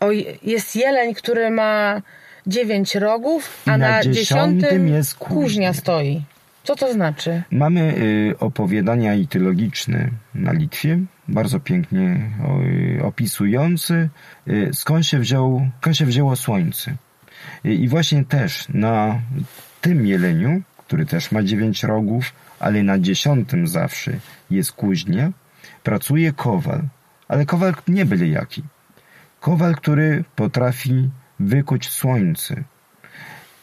o, 0.00 0.10
jest 0.42 0.76
jeleń, 0.76 1.14
który 1.14 1.50
ma 1.50 2.02
dziewięć 2.50 2.94
rogów, 2.94 3.62
a 3.66 3.70
na 3.70 3.78
na, 3.78 4.02
dziesiątym 4.02 4.60
dziesiątym 4.60 4.88
jest 4.88 5.14
kuźnia. 5.14 5.36
kuźnia 5.36 5.72
stoi. 5.72 6.22
Co 6.64 6.76
to 6.76 6.92
znaczy? 6.92 7.42
Mamy 7.50 7.94
y, 7.98 8.38
opowiadania 8.38 9.14
itylogiczne 9.14 10.10
na 10.34 10.52
Litwie, 10.52 10.98
bardzo 11.28 11.60
pięknie 11.60 12.30
y, 12.98 13.04
opisujące, 13.04 14.08
y, 14.48 14.70
skąd 14.72 15.06
się, 15.06 15.18
wziął, 15.18 15.70
skąd 15.80 15.96
się 15.96 16.06
wzięło 16.06 16.36
słońce. 16.36 16.94
I 17.64 17.88
właśnie 17.88 18.24
też 18.24 18.68
na 18.68 19.20
tym 19.80 20.06
jeleniu, 20.06 20.62
który 20.86 21.06
też 21.06 21.32
ma 21.32 21.42
dziewięć 21.42 21.82
rogów, 21.82 22.32
ale 22.58 22.82
na 22.82 22.98
dziesiątym 22.98 23.66
zawsze 23.66 24.12
jest 24.50 24.72
kuźnia, 24.72 25.32
pracuje 25.82 26.32
kowal. 26.32 26.82
Ale 27.28 27.46
kowal 27.46 27.74
nie 27.88 28.04
byle 28.04 28.28
jaki. 28.28 28.62
Kowal, 29.40 29.74
który 29.74 30.24
potrafi 30.36 31.10
wykuć 31.40 31.88
słońce. 31.90 32.64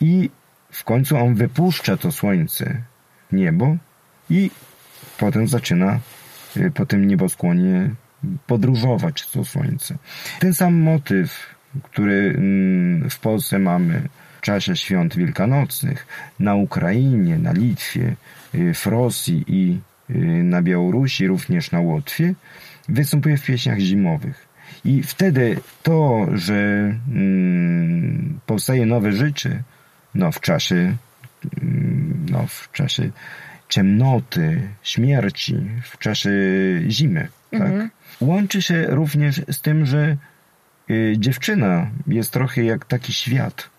I 0.01 0.29
w 0.71 0.83
końcu 0.83 1.17
on 1.17 1.35
wypuszcza 1.35 1.97
to 1.97 2.11
słońce 2.11 2.81
niebo 3.31 3.77
i 4.29 4.51
potem 5.17 5.47
zaczyna 5.47 5.99
y, 6.57 6.71
po 6.71 6.85
tym 6.85 7.07
nieboskłonie 7.07 7.89
podróżować 8.47 9.27
to 9.27 9.45
słońce. 9.45 9.97
Ten 10.39 10.53
sam 10.53 10.73
motyw, 10.73 11.55
który 11.83 12.33
mm, 12.37 13.09
w 13.09 13.19
Polsce 13.19 13.59
mamy 13.59 14.01
w 14.37 14.41
czasie 14.41 14.75
świąt 14.75 15.15
wielkanocnych, 15.15 16.07
na 16.39 16.55
Ukrainie, 16.55 17.37
na 17.37 17.51
Litwie, 17.51 18.15
y, 18.55 18.73
w 18.73 18.85
Rosji 18.85 19.43
i 19.47 19.79
y, 20.09 20.43
na 20.43 20.61
Białorusi, 20.61 21.27
również 21.27 21.71
na 21.71 21.79
Łotwie, 21.79 22.33
występuje 22.89 23.37
w 23.37 23.45
pieśniach 23.45 23.79
zimowych. 23.79 24.46
I 24.85 25.03
wtedy 25.03 25.59
to, 25.83 26.27
że 26.33 26.55
mm, 27.11 28.39
powstaje 28.45 28.85
nowe 28.85 29.11
życie, 29.11 29.63
no 30.15 30.31
w 30.31 30.41
czasie, 30.41 30.95
mm, 31.61 32.25
no 32.29 32.47
w 32.47 32.71
czasie 32.71 33.11
ciemnoty, 33.69 34.61
śmierci, 34.83 35.55
w 35.83 35.97
czasie 35.97 36.31
zimy, 36.87 37.27
tak? 37.51 37.71
Łączy 38.21 38.61
się 38.61 38.85
również 38.87 39.41
z 39.51 39.61
tym, 39.61 39.85
że 39.85 40.17
y, 40.89 41.15
dziewczyna 41.17 41.89
jest 42.07 42.33
trochę 42.33 42.63
jak 42.63 42.85
taki 42.85 43.13
świat. 43.13 43.69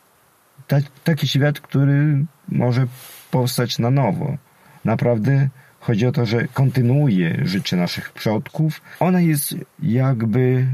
Ta, 0.66 0.77
taki 1.05 1.29
świat, 1.29 1.61
który 1.61 2.24
może 2.48 2.87
powstać 3.31 3.79
na 3.79 3.90
nowo. 3.90 4.37
Naprawdę 4.85 5.48
chodzi 5.80 6.06
o 6.06 6.12
to, 6.12 6.26
że 6.26 6.48
kontynuuje 6.48 7.40
życie 7.44 7.76
naszych 7.76 8.12
przodków. 8.12 8.80
Ona 9.00 9.20
jest 9.20 9.54
jakby 9.82 10.66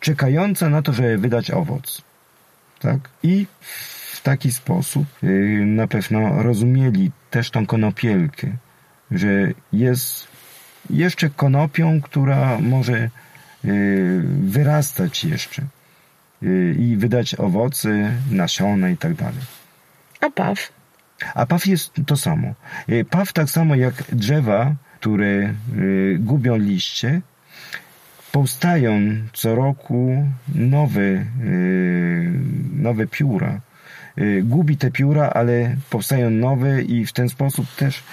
czekająca 0.00 0.70
na 0.70 0.82
to, 0.82 0.92
żeby 0.92 1.18
wydać 1.18 1.50
owoc. 1.50 2.02
Tak? 2.78 2.98
I 3.22 3.46
w 4.12 4.20
taki 4.22 4.52
sposób 4.52 5.06
y, 5.24 5.62
na 5.66 5.86
pewno 5.86 6.42
rozumieli 6.42 7.10
też 7.30 7.50
tą 7.50 7.66
konopielkę, 7.66 8.46
że 9.10 9.52
jest 9.72 10.28
jeszcze 10.90 11.30
konopią, 11.30 12.00
która 12.00 12.58
może 12.58 13.10
y, 13.64 14.22
wyrastać 14.24 15.24
jeszcze 15.24 15.62
y, 16.42 16.76
i 16.78 16.96
wydać 16.96 17.34
owoce, 17.34 18.12
nasiona 18.30 18.90
i 18.90 18.96
tak 18.96 19.14
dalej. 19.14 19.40
A 20.20 20.30
paw? 20.30 20.72
A 21.34 21.46
paw 21.46 21.66
jest 21.66 21.92
to 22.06 22.16
samo. 22.16 22.54
Y, 22.88 23.04
Paw 23.04 23.32
tak 23.32 23.50
samo 23.50 23.74
jak 23.74 23.94
drzewa, 24.12 24.74
które 25.00 25.54
y, 25.78 26.16
gubią 26.20 26.56
liście, 26.56 27.20
powstają 28.32 29.00
co 29.32 29.54
roku 29.54 30.28
nowe, 30.54 31.00
y, 31.00 32.32
nowe 32.72 33.06
pióra. 33.06 33.60
Gubi 34.42 34.76
te 34.76 34.90
pióra, 34.90 35.30
ale 35.30 35.76
powstają 35.90 36.30
nowe 36.30 36.82
i 36.82 37.06
w 37.06 37.12
ten 37.12 37.28
sposób 37.28 37.66
też 37.76 38.04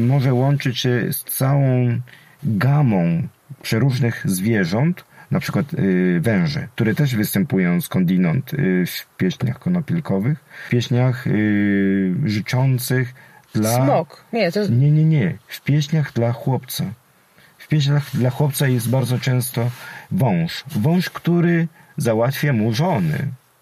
może 0.00 0.34
łączyć 0.34 0.78
się 0.78 1.12
z 1.12 1.24
całą 1.24 2.00
gamą 2.42 3.28
przeróżnych 3.62 4.22
zwierząt, 4.24 5.04
na 5.32 5.40
przykład 5.40 5.74
y, 5.74 6.20
węże, 6.20 6.68
które 6.74 6.94
też 6.94 7.16
występują 7.16 7.80
skądinąd 7.80 8.54
y, 8.54 8.84
w 8.86 9.16
pieśniach 9.16 9.58
konopielkowych, 9.58 10.38
w 10.66 10.70
pieśniach 10.70 11.26
y, 11.26 12.14
życzących 12.24 13.14
dla... 13.54 13.84
Smok. 13.84 14.24
Nie, 14.32 14.52
to. 14.52 14.66
Nie, 14.66 14.90
nie, 14.90 15.04
nie. 15.04 15.36
W 15.46 15.60
pieśniach 15.60 16.12
dla 16.12 16.32
chłopca. 16.32 16.84
W 17.58 17.68
pieśniach 17.68 18.10
dla 18.14 18.30
chłopca 18.30 18.68
jest 18.68 18.90
bardzo 18.90 19.18
często 19.18 19.70
wąż. 20.10 20.64
Wąż, 20.76 21.10
który 21.10 21.68
załatwia 21.96 22.52
mu 22.52 22.72
żony. 22.72 23.18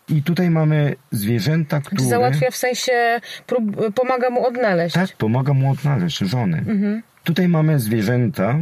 I 0.09 0.23
tutaj 0.23 0.51
mamy 0.51 0.97
zwierzęta, 1.11 1.81
które... 1.81 2.05
Załatwia 2.05 2.51
w 2.51 2.57
sensie, 2.57 3.21
prób, 3.47 3.95
pomaga 3.95 4.31
mu 4.31 4.47
odnaleźć. 4.47 4.95
Tak, 4.95 5.17
pomaga 5.17 5.53
mu 5.53 5.71
odnaleźć 5.71 6.19
żony. 6.19 6.65
Tutaj 7.25 7.49
mamy 7.49 7.79
zwierzęta, 7.79 8.59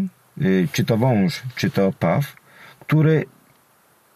czy 0.73 0.85
to 0.85 0.97
wąż, 0.97 1.43
czy 1.57 1.71
to 1.71 1.93
paw, 1.93 2.38
które 2.89 3.23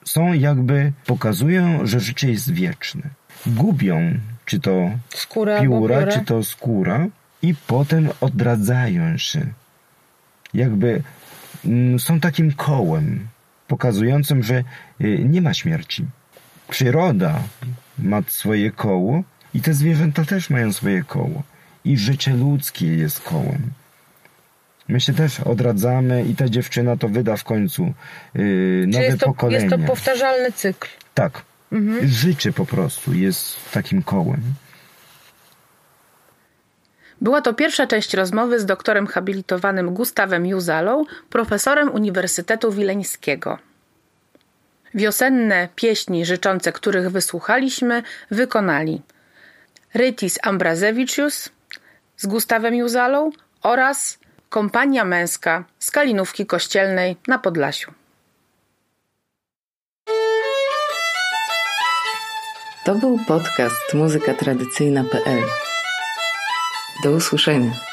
są 0.05 0.33
jakby, 0.33 0.93
pokazują, 1.07 1.87
że 1.87 2.01
życie 2.01 2.31
jest 2.31 2.53
wieczne. 2.53 3.03
Gubią, 3.47 4.15
czy 4.45 4.61
to 4.61 4.91
Skóra 5.15 5.61
pióra. 5.61 6.07
czy 6.07 6.21
to 6.21 6.45
skóra 6.45 7.07
i 7.43 7.55
potem 7.67 8.09
odradzają 8.21 9.19
się. 9.19 9.47
Jakby 10.55 11.03
mm, 11.65 12.01
są 12.01 12.21
takim 12.21 12.53
kołem 12.53 13.29
pokazującym, 13.69 14.43
że 14.43 14.65
y, 15.01 15.25
nie 15.29 15.43
ma 15.43 15.55
śmierci. 15.55 16.07
Przyroda 16.69 17.43
ma 17.99 18.23
swoje 18.27 18.71
koło 18.71 19.23
i 19.55 19.61
te 19.61 19.75
zwierzęta 19.75 20.25
też 20.25 20.51
mają 20.51 20.73
swoje 20.73 21.03
koło. 21.05 21.43
I 21.85 21.99
życie 21.99 22.35
ludzkie 22.35 22.87
jest 22.87 23.21
kołem. 23.21 23.71
My 24.93 25.01
się 25.01 25.15
też 25.15 25.41
odradzamy 25.41 26.25
i 26.25 26.35
ta 26.35 26.49
dziewczyna 26.49 26.97
to 26.97 27.09
wyda 27.09 27.37
w 27.37 27.45
końcu 27.45 27.93
yy, 28.35 28.85
nowe 28.87 29.05
jest 29.05 29.21
to, 29.21 29.27
pokolenie. 29.27 29.65
jest 29.65 29.77
to 29.77 29.79
powtarzalny 29.79 30.53
cykl. 30.53 30.89
Tak. 31.15 31.43
Życie 32.03 32.53
po 32.53 32.67
prostu 32.67 33.15
jest 33.15 33.73
takim 33.73 34.03
kołem. 34.03 34.43
Była 37.21 37.43
to 37.43 37.55
pierwsza 37.55 37.87
część 37.87 38.15
rozmowy 38.15 38.61
z 38.61 38.67
doktorem 38.67 39.07
habilitowanym 39.07 39.95
Gustawem 39.95 40.47
Juzalą, 40.47 41.05
profesorem 41.31 41.91
Uniwersytetu 41.91 42.73
Wileńskiego. 42.73 43.59
Wiosenne 44.95 45.69
pieśni 45.77 46.27
życzące, 46.27 46.73
których 46.73 47.11
wysłuchaliśmy, 47.11 48.03
wykonali 48.31 49.03
Rytis 49.95 50.39
Ambrazewicius 50.43 51.49
z 52.17 52.27
Gustawem 52.27 52.75
Juzalą 52.75 53.31
oraz 53.63 54.22
kompania 54.53 55.05
męska 55.05 55.65
z 55.79 55.91
Kalinówki 55.91 56.47
Kościelnej 56.47 57.17
na 57.29 57.39
Podlasiu. 57.39 57.93
To 62.85 62.95
był 62.95 63.19
podcast 63.27 63.95
muzykatradycyjna.pl. 63.95 65.43
Do 67.05 67.11
usłyszenia. 67.11 67.92